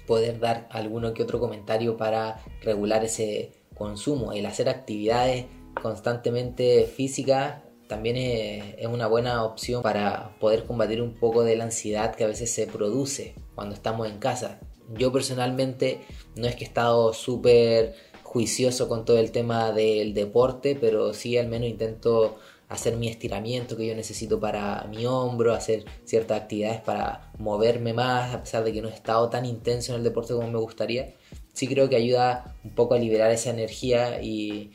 poder 0.05 0.39
dar 0.39 0.67
alguno 0.71 1.13
que 1.13 1.23
otro 1.23 1.39
comentario 1.39 1.97
para 1.97 2.43
regular 2.61 3.03
ese 3.03 3.51
consumo, 3.75 4.33
el 4.33 4.45
hacer 4.45 4.69
actividades 4.69 5.45
constantemente 5.79 6.85
física 6.85 7.63
también 7.89 8.17
es, 8.17 8.85
una 8.85 9.07
buena 9.07 9.43
opción 9.43 9.81
para 9.81 10.37
poder 10.39 10.65
combatir 10.65 11.01
un 11.01 11.15
poco 11.15 11.43
de 11.43 11.55
la 11.55 11.63
ansiedad 11.63 12.15
que 12.15 12.23
a 12.23 12.27
veces 12.27 12.53
se 12.53 12.67
produce 12.67 13.33
cuando 13.55 13.73
estamos 13.73 14.07
en 14.07 14.19
casa. 14.19 14.59
Yo 14.95 15.11
personalmente 15.11 16.01
no 16.35 16.47
es 16.47 16.55
que 16.55 16.65
he 16.65 16.67
estado 16.67 17.13
súper 17.13 17.95
juicioso 18.21 18.87
con 18.87 19.05
todo 19.05 19.17
el 19.17 19.31
tema 19.31 19.71
del 19.71 20.13
deporte, 20.13 20.77
pero 20.79 21.15
sí 21.15 21.35
al 21.35 21.47
menos 21.47 21.67
intento 21.67 22.37
hacer 22.67 22.95
mi 22.95 23.07
estiramiento 23.07 23.75
que 23.75 23.87
yo 23.87 23.95
necesito 23.95 24.39
para 24.39 24.83
mi 24.83 25.07
hombro, 25.07 25.55
hacer 25.55 25.85
ciertas 26.05 26.41
actividades 26.41 26.81
para 26.81 27.31
moverme 27.39 27.93
más, 27.93 28.35
a 28.35 28.41
pesar 28.41 28.63
de 28.63 28.71
que 28.71 28.83
no 28.83 28.89
he 28.89 28.93
estado 28.93 29.29
tan 29.31 29.45
intenso 29.45 29.93
en 29.93 29.97
el 29.97 30.03
deporte 30.03 30.35
como 30.35 30.47
me 30.47 30.59
gustaría. 30.59 31.15
Sí 31.53 31.67
creo 31.67 31.89
que 31.89 31.95
ayuda 31.95 32.55
un 32.63 32.75
poco 32.75 32.93
a 32.93 32.99
liberar 32.99 33.31
esa 33.31 33.49
energía 33.49 34.21
y, 34.21 34.71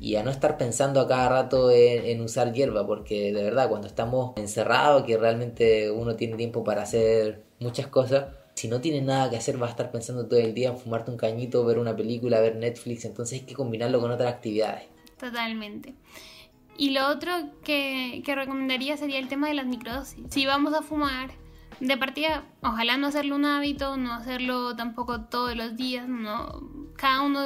y 0.00 0.16
a 0.16 0.22
no 0.22 0.30
estar 0.30 0.56
pensando 0.56 1.00
a 1.00 1.08
cada 1.08 1.28
rato 1.28 1.70
en, 1.70 2.20
usar 2.20 2.52
hierba, 2.52 2.86
porque 2.86 3.32
de 3.32 3.42
verdad 3.42 3.68
cuando 3.68 3.86
estamos 3.86 4.32
encerrados, 4.36 5.04
que 5.04 5.16
realmente 5.16 5.90
uno 5.90 6.16
tiene 6.16 6.36
tiempo 6.36 6.64
para 6.64 6.82
hacer 6.82 7.44
muchas 7.60 7.86
cosas, 7.86 8.26
si 8.54 8.68
no 8.68 8.80
tiene 8.80 9.00
nada 9.00 9.30
que 9.30 9.36
hacer 9.36 9.60
va 9.60 9.66
a 9.66 9.70
estar 9.70 9.90
pensando 9.90 10.26
todo 10.26 10.38
el 10.38 10.54
día 10.54 10.68
en 10.68 10.78
fumarte 10.78 11.10
un 11.10 11.16
cañito, 11.16 11.64
ver 11.64 11.78
una 11.78 11.96
película, 11.96 12.40
ver 12.40 12.56
Netflix, 12.56 13.04
entonces 13.04 13.40
hay 13.40 13.46
que 13.46 13.54
combinarlo 13.54 14.00
con 14.00 14.10
otras 14.10 14.32
actividades. 14.32 14.84
Totalmente. 15.18 15.94
Y 16.76 16.90
lo 16.90 17.08
otro 17.08 17.32
que, 17.62 18.22
que 18.24 18.34
recomendaría 18.34 18.96
sería 18.96 19.18
el 19.18 19.28
tema 19.28 19.48
de 19.48 19.54
las 19.54 19.66
microdosis. 19.66 20.24
Si 20.30 20.44
vamos 20.44 20.74
a 20.74 20.82
fumar, 20.82 21.30
de 21.80 21.96
partida, 21.96 22.44
ojalá 22.62 22.96
no 22.96 23.08
hacerlo 23.08 23.36
un 23.36 23.44
hábito, 23.44 23.96
no 23.96 24.12
hacerlo 24.12 24.76
tampoco 24.76 25.22
todos 25.22 25.56
los 25.56 25.76
días, 25.76 26.08
no, 26.08 26.62
cada 26.96 27.22
uno 27.22 27.40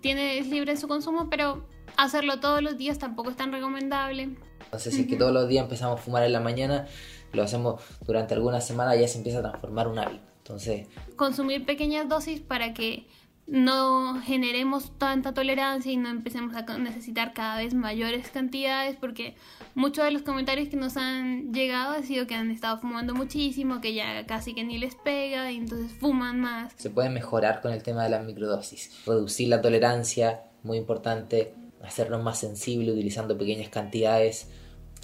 tiene 0.00 0.38
es 0.38 0.48
libre 0.48 0.76
su 0.76 0.88
consumo, 0.88 1.28
pero 1.30 1.66
hacerlo 1.96 2.40
todos 2.40 2.62
los 2.62 2.76
días 2.76 2.98
tampoco 2.98 3.30
es 3.30 3.36
tan 3.36 3.52
recomendable. 3.52 4.36
Entonces, 4.64 4.94
si 4.94 5.02
es 5.02 5.06
que 5.06 5.16
todos 5.16 5.32
los 5.32 5.48
días 5.48 5.64
empezamos 5.64 6.00
a 6.00 6.02
fumar 6.02 6.22
en 6.24 6.32
la 6.32 6.40
mañana, 6.40 6.86
lo 7.32 7.42
hacemos 7.42 7.82
durante 8.06 8.34
algunas 8.34 8.66
semanas, 8.66 8.98
ya 8.98 9.08
se 9.08 9.18
empieza 9.18 9.38
a 9.40 9.42
transformar 9.42 9.88
un 9.88 9.98
hábito. 9.98 10.22
Entonces, 10.38 10.88
consumir 11.16 11.64
pequeñas 11.64 12.08
dosis 12.08 12.40
para 12.40 12.74
que 12.74 13.06
no 13.46 14.20
generemos 14.22 14.96
tanta 14.98 15.34
tolerancia 15.34 15.90
y 15.90 15.96
no 15.96 16.08
empecemos 16.08 16.54
a 16.54 16.62
necesitar 16.78 17.32
cada 17.32 17.56
vez 17.56 17.74
mayores 17.74 18.30
cantidades 18.30 18.96
porque 18.96 19.34
muchos 19.74 20.04
de 20.04 20.12
los 20.12 20.22
comentarios 20.22 20.68
que 20.68 20.76
nos 20.76 20.96
han 20.96 21.52
llegado 21.52 21.92
ha 21.92 22.02
sido 22.02 22.26
que 22.26 22.34
han 22.34 22.50
estado 22.50 22.78
fumando 22.78 23.14
muchísimo, 23.14 23.80
que 23.80 23.94
ya 23.94 24.26
casi 24.26 24.54
que 24.54 24.64
ni 24.64 24.78
les 24.78 24.94
pega 24.94 25.50
y 25.50 25.56
entonces 25.56 25.92
fuman 25.92 26.40
más. 26.40 26.72
Se 26.76 26.90
puede 26.90 27.10
mejorar 27.10 27.60
con 27.60 27.72
el 27.72 27.82
tema 27.82 28.04
de 28.04 28.10
las 28.10 28.24
microdosis, 28.24 29.04
reducir 29.06 29.48
la 29.48 29.60
tolerancia, 29.60 30.44
muy 30.62 30.78
importante, 30.78 31.54
hacernos 31.82 32.22
más 32.22 32.38
sensible 32.38 32.92
utilizando 32.92 33.36
pequeñas 33.36 33.68
cantidades 33.68 34.48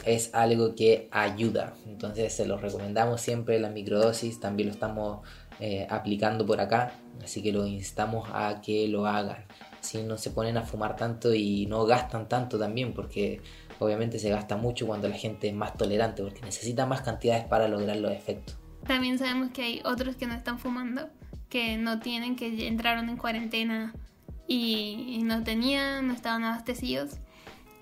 es 0.05 0.35
algo 0.35 0.75
que 0.75 1.09
ayuda. 1.11 1.75
Entonces 1.87 2.33
se 2.33 2.47
lo 2.47 2.59
recomendamos 2.59 3.21
siempre, 3.21 3.59
la 3.59 3.71
microdosis 3.71 4.41
también 4.41 4.69
lo 4.69 4.75
estamos 4.75 5.27
eh, 5.61 5.87
aplicando 5.91 6.47
por 6.47 6.61
acá, 6.61 6.93
así 7.23 7.43
que 7.43 7.53
lo 7.53 7.67
instamos 7.67 8.29
a 8.33 8.61
que 8.61 8.89
lo 8.89 9.07
hagan. 9.07 9.45
Si 9.81 10.03
no 10.03 10.19
se 10.19 10.31
ponen 10.31 10.57
a 10.57 10.63
fumar 10.63 10.97
tanto 10.97 11.35
y 11.35 11.67
no 11.67 11.85
gastan 11.87 12.29
tanto 12.29 12.59
también, 12.59 12.95
porque 12.95 13.41
obviamente 13.79 14.19
se 14.19 14.31
gasta 14.31 14.57
mucho 14.57 14.87
cuando 14.87 15.09
la 15.09 15.17
gente 15.17 15.49
es 15.49 15.55
más 15.55 15.77
tolerante, 15.77 16.23
porque 16.23 16.41
necesita 16.43 16.87
más 16.87 17.03
cantidades 17.03 17.45
para 17.45 17.69
lograr 17.69 17.97
los 17.97 18.13
efectos. 18.13 18.57
También 18.87 19.19
sabemos 19.19 19.51
que 19.51 19.63
hay 19.63 19.83
otros 19.85 20.17
que 20.17 20.27
no 20.27 20.35
están 20.35 20.59
fumando, 20.59 21.09
que 21.49 21.77
no 21.77 22.01
tienen, 22.01 22.37
que 22.37 22.67
entraron 22.67 23.09
en 23.09 23.17
cuarentena 23.17 23.95
y, 24.49 25.21
no 25.23 25.45
tenían, 25.45 26.09
no 26.09 26.15
estaban 26.15 26.43
abastecidos. 26.43 27.19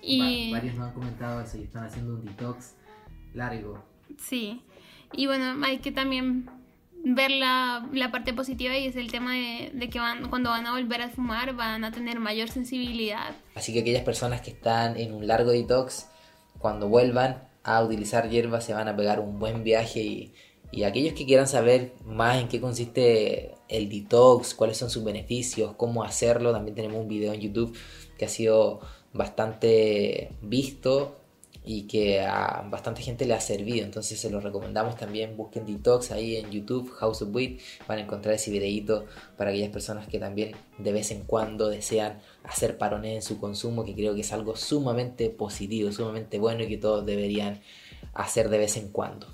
Y... 0.01 0.51
varios 0.51 0.75
nos 0.75 0.89
han 0.89 0.93
comentado 0.93 1.41
eso 1.41 1.57
y 1.57 1.63
están 1.63 1.85
haciendo 1.85 2.13
un 2.15 2.25
detox 2.25 2.75
largo. 3.33 3.83
Sí, 4.19 4.61
y 5.13 5.25
bueno, 5.27 5.65
hay 5.65 5.79
que 5.79 5.91
también 5.91 6.49
ver 7.03 7.31
la, 7.31 7.87
la 7.93 8.11
parte 8.11 8.33
positiva 8.33 8.77
y 8.77 8.87
es 8.87 8.95
el 8.95 9.11
tema 9.11 9.33
de, 9.33 9.71
de, 9.73 9.89
que 9.89 9.99
van, 9.99 10.29
cuando 10.29 10.49
van 10.49 10.65
a 10.65 10.73
volver 10.73 11.01
a 11.01 11.09
fumar 11.09 11.55
van 11.55 11.83
a 11.83 11.91
tener 11.91 12.19
mayor 12.19 12.49
sensibilidad. 12.49 13.35
Así 13.55 13.73
que 13.73 13.81
aquellas 13.81 14.03
personas 14.03 14.41
que 14.41 14.51
están 14.51 14.97
en 14.97 15.13
un 15.13 15.25
largo 15.25 15.51
detox, 15.51 16.09
cuando 16.59 16.89
vuelvan 16.89 17.47
a 17.63 17.81
utilizar 17.83 18.29
hierba 18.29 18.61
se 18.61 18.73
van 18.73 18.87
a 18.87 18.95
pegar 18.95 19.19
un 19.19 19.39
buen 19.39 19.63
viaje 19.63 20.01
y 20.01 20.33
y 20.71 20.83
aquellos 20.83 21.13
que 21.13 21.25
quieran 21.25 21.47
saber 21.47 21.93
más 22.05 22.41
en 22.41 22.47
qué 22.47 22.59
consiste 22.59 23.55
el 23.69 23.89
detox, 23.89 24.53
cuáles 24.53 24.77
son 24.77 24.89
sus 24.89 25.03
beneficios, 25.03 25.73
cómo 25.77 26.03
hacerlo, 26.03 26.51
también 26.51 26.75
tenemos 26.75 27.01
un 27.01 27.07
video 27.07 27.33
en 27.33 27.41
YouTube 27.41 27.75
que 28.17 28.25
ha 28.25 28.29
sido 28.29 28.81
bastante 29.13 30.31
visto 30.41 31.15
y 31.67 31.83
que 31.83 32.21
a 32.21 32.65
bastante 32.69 33.01
gente 33.01 33.25
le 33.25 33.33
ha 33.33 33.41
servido. 33.41 33.83
Entonces 33.83 34.17
se 34.19 34.29
los 34.29 34.41
recomendamos 34.41 34.95
también. 34.95 35.35
Busquen 35.35 35.65
Detox 35.65 36.11
ahí 36.11 36.37
en 36.37 36.49
YouTube, 36.49 36.89
House 36.93 37.21
of 37.21 37.35
Weed. 37.35 37.59
Van 37.87 37.97
a 37.97 38.01
encontrar 38.01 38.35
ese 38.35 38.51
videito 38.51 39.05
para 39.35 39.49
aquellas 39.49 39.69
personas 39.69 40.07
que 40.07 40.17
también 40.17 40.55
de 40.77 40.93
vez 40.93 41.11
en 41.11 41.23
cuando 41.23 41.67
desean 41.67 42.21
hacer 42.43 42.77
parones 42.77 43.15
en 43.15 43.21
su 43.21 43.37
consumo, 43.39 43.83
que 43.83 43.95
creo 43.95 44.15
que 44.15 44.21
es 44.21 44.31
algo 44.31 44.55
sumamente 44.55 45.29
positivo, 45.29 45.91
sumamente 45.91 46.39
bueno 46.39 46.63
y 46.63 46.67
que 46.69 46.77
todos 46.77 47.05
deberían 47.05 47.61
hacer 48.13 48.47
de 48.49 48.59
vez 48.59 48.77
en 48.77 48.87
cuando. 48.87 49.27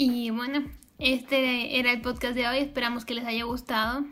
Y 0.00 0.30
bueno, 0.30 0.64
este 1.00 1.80
era 1.80 1.90
el 1.90 2.00
podcast 2.00 2.36
de 2.36 2.46
hoy. 2.46 2.58
Esperamos 2.58 3.04
que 3.04 3.14
les 3.14 3.24
haya 3.24 3.42
gustado. 3.42 4.04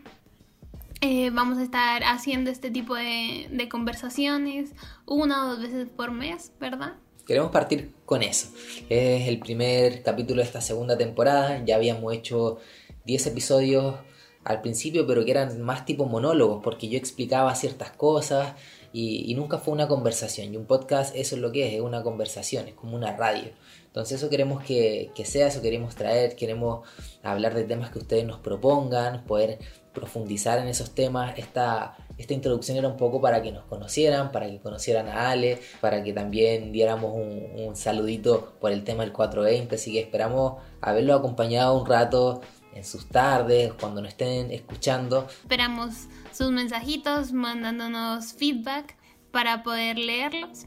Eh, 1.00 1.30
vamos 1.30 1.58
a 1.58 1.62
estar 1.62 2.02
haciendo 2.02 2.50
este 2.50 2.72
tipo 2.72 2.96
de, 2.96 3.46
de 3.52 3.68
conversaciones 3.68 4.72
una 5.06 5.44
o 5.44 5.50
dos 5.50 5.62
veces 5.62 5.88
por 5.88 6.10
mes, 6.10 6.50
¿verdad? 6.58 6.94
Queremos 7.24 7.52
partir 7.52 7.92
con 8.04 8.24
eso. 8.24 8.48
Es 8.88 9.28
el 9.28 9.38
primer 9.38 10.02
capítulo 10.02 10.40
de 10.40 10.48
esta 10.48 10.60
segunda 10.60 10.98
temporada. 10.98 11.64
Ya 11.64 11.76
habíamos 11.76 12.12
hecho 12.12 12.58
10 13.04 13.28
episodios 13.28 13.94
al 14.42 14.62
principio, 14.62 15.06
pero 15.06 15.24
que 15.24 15.30
eran 15.30 15.62
más 15.62 15.84
tipo 15.84 16.06
monólogos, 16.06 16.64
porque 16.64 16.88
yo 16.88 16.98
explicaba 16.98 17.54
ciertas 17.54 17.92
cosas 17.92 18.54
y, 18.92 19.34
nunca 19.34 19.58
fue 19.58 19.74
una 19.74 19.88
conversación. 19.88 20.52
Y 20.52 20.56
un 20.56 20.66
podcast 20.66 21.14
eso 21.14 21.36
es 21.36 21.40
lo 21.40 21.52
que 21.52 21.68
es, 21.68 21.74
es 21.74 21.80
una 21.80 22.02
conversación, 22.02 22.68
es 22.68 22.74
como 22.74 22.96
una 22.96 23.16
radio. 23.16 23.50
Entonces 23.86 24.18
eso 24.18 24.28
queremos 24.28 24.62
que, 24.62 25.10
que 25.14 25.24
sea, 25.24 25.46
eso 25.46 25.62
queremos 25.62 25.94
traer, 25.94 26.36
queremos 26.36 26.86
hablar 27.22 27.54
de 27.54 27.64
temas 27.64 27.90
que 27.90 27.98
ustedes 27.98 28.26
nos 28.26 28.40
propongan, 28.40 29.24
poder 29.24 29.58
profundizar 29.94 30.58
en 30.58 30.68
esos 30.68 30.94
temas. 30.94 31.38
Esta, 31.38 31.96
esta 32.18 32.34
introducción 32.34 32.76
era 32.76 32.88
un 32.88 32.98
poco 32.98 33.20
para 33.22 33.40
que 33.42 33.52
nos 33.52 33.64
conocieran, 33.64 34.32
para 34.32 34.46
que 34.46 34.58
conocieran 34.60 35.08
a 35.08 35.30
Ale, 35.30 35.58
para 35.80 36.02
que 36.02 36.12
también 36.12 36.72
diéramos 36.72 37.14
un, 37.14 37.66
un 37.66 37.76
saludito 37.76 38.52
por 38.60 38.70
el 38.72 38.84
tema 38.84 39.02
del 39.02 39.12
420, 39.12 39.74
así 39.74 39.92
que 39.92 40.00
esperamos 40.00 40.62
haberlo 40.82 41.14
acompañado 41.14 41.80
un 41.80 41.86
rato 41.86 42.42
en 42.76 42.84
sus 42.84 43.08
tardes, 43.08 43.72
cuando 43.80 44.02
nos 44.02 44.10
estén 44.10 44.50
escuchando. 44.52 45.26
Esperamos 45.42 46.06
sus 46.32 46.50
mensajitos, 46.50 47.32
mandándonos 47.32 48.34
feedback 48.34 48.96
para 49.30 49.62
poder 49.62 49.98
leerlos. 49.98 50.66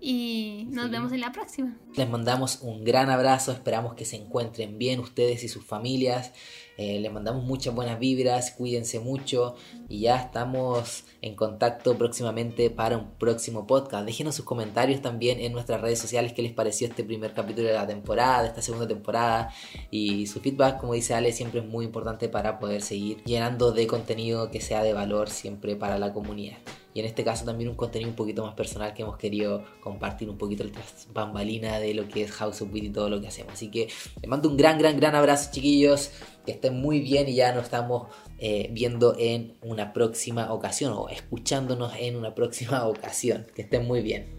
Y 0.00 0.66
nos 0.70 0.90
vemos 0.90 1.12
en 1.12 1.20
la 1.20 1.30
próxima. 1.30 1.76
Les 1.94 2.08
mandamos 2.08 2.58
un 2.62 2.82
gran 2.82 3.08
abrazo, 3.08 3.52
esperamos 3.52 3.94
que 3.94 4.04
se 4.04 4.16
encuentren 4.16 4.76
bien 4.76 4.98
ustedes 4.98 5.44
y 5.44 5.48
sus 5.48 5.64
familias. 5.64 6.32
Eh, 6.76 7.00
les 7.00 7.12
mandamos 7.12 7.44
muchas 7.44 7.74
buenas 7.74 7.98
vibras, 7.98 8.52
cuídense 8.52 8.98
mucho 8.98 9.56
y 9.88 10.00
ya 10.00 10.16
estamos 10.16 11.04
en 11.20 11.34
contacto 11.34 11.96
próximamente 11.98 12.70
para 12.70 12.96
un 12.96 13.10
próximo 13.18 13.66
podcast. 13.66 14.06
Déjenos 14.06 14.34
sus 14.34 14.44
comentarios 14.44 15.02
también 15.02 15.40
en 15.40 15.52
nuestras 15.52 15.80
redes 15.80 15.98
sociales 15.98 16.32
qué 16.32 16.42
les 16.42 16.52
pareció 16.52 16.86
este 16.86 17.04
primer 17.04 17.34
capítulo 17.34 17.68
de 17.68 17.74
la 17.74 17.86
temporada, 17.86 18.46
esta 18.46 18.62
segunda 18.62 18.88
temporada 18.88 19.52
y 19.90 20.26
su 20.26 20.40
feedback, 20.40 20.80
como 20.80 20.94
dice 20.94 21.14
Ale, 21.14 21.32
siempre 21.32 21.60
es 21.60 21.66
muy 21.66 21.84
importante 21.84 22.28
para 22.28 22.58
poder 22.58 22.82
seguir 22.82 23.22
llenando 23.24 23.72
de 23.72 23.86
contenido 23.86 24.50
que 24.50 24.60
sea 24.60 24.82
de 24.82 24.92
valor 24.92 25.28
siempre 25.28 25.76
para 25.76 25.98
la 25.98 26.12
comunidad 26.12 26.58
y 26.94 27.00
en 27.00 27.06
este 27.06 27.24
caso 27.24 27.44
también 27.44 27.70
un 27.70 27.76
contenido 27.76 28.10
un 28.10 28.16
poquito 28.16 28.44
más 28.44 28.54
personal 28.54 28.94
que 28.94 29.02
hemos 29.02 29.16
querido 29.16 29.64
compartir 29.80 30.28
un 30.28 30.38
poquito 30.38 30.62
el 30.62 30.72
bambalina 31.12 31.78
de 31.78 31.94
lo 31.94 32.08
que 32.08 32.22
es 32.22 32.32
House 32.32 32.62
of 32.62 32.72
Beat 32.72 32.84
y 32.84 32.90
todo 32.90 33.08
lo 33.08 33.20
que 33.20 33.28
hacemos. 33.28 33.54
Así 33.54 33.70
que 33.70 33.88
les 34.20 34.28
mando 34.28 34.48
un 34.48 34.56
gran, 34.56 34.78
gran, 34.78 34.96
gran 34.98 35.14
abrazo 35.14 35.50
chiquillos, 35.52 36.10
que 36.44 36.52
estén 36.52 36.80
muy 36.80 37.00
bien 37.00 37.28
y 37.28 37.34
ya 37.34 37.52
nos 37.54 37.64
estamos 37.64 38.08
eh, 38.38 38.68
viendo 38.72 39.14
en 39.18 39.54
una 39.62 39.92
próxima 39.92 40.52
ocasión 40.52 40.92
o 40.92 41.08
escuchándonos 41.08 41.92
en 41.98 42.16
una 42.16 42.34
próxima 42.34 42.86
ocasión. 42.86 43.46
Que 43.54 43.62
estén 43.62 43.86
muy 43.86 44.02
bien. 44.02 44.36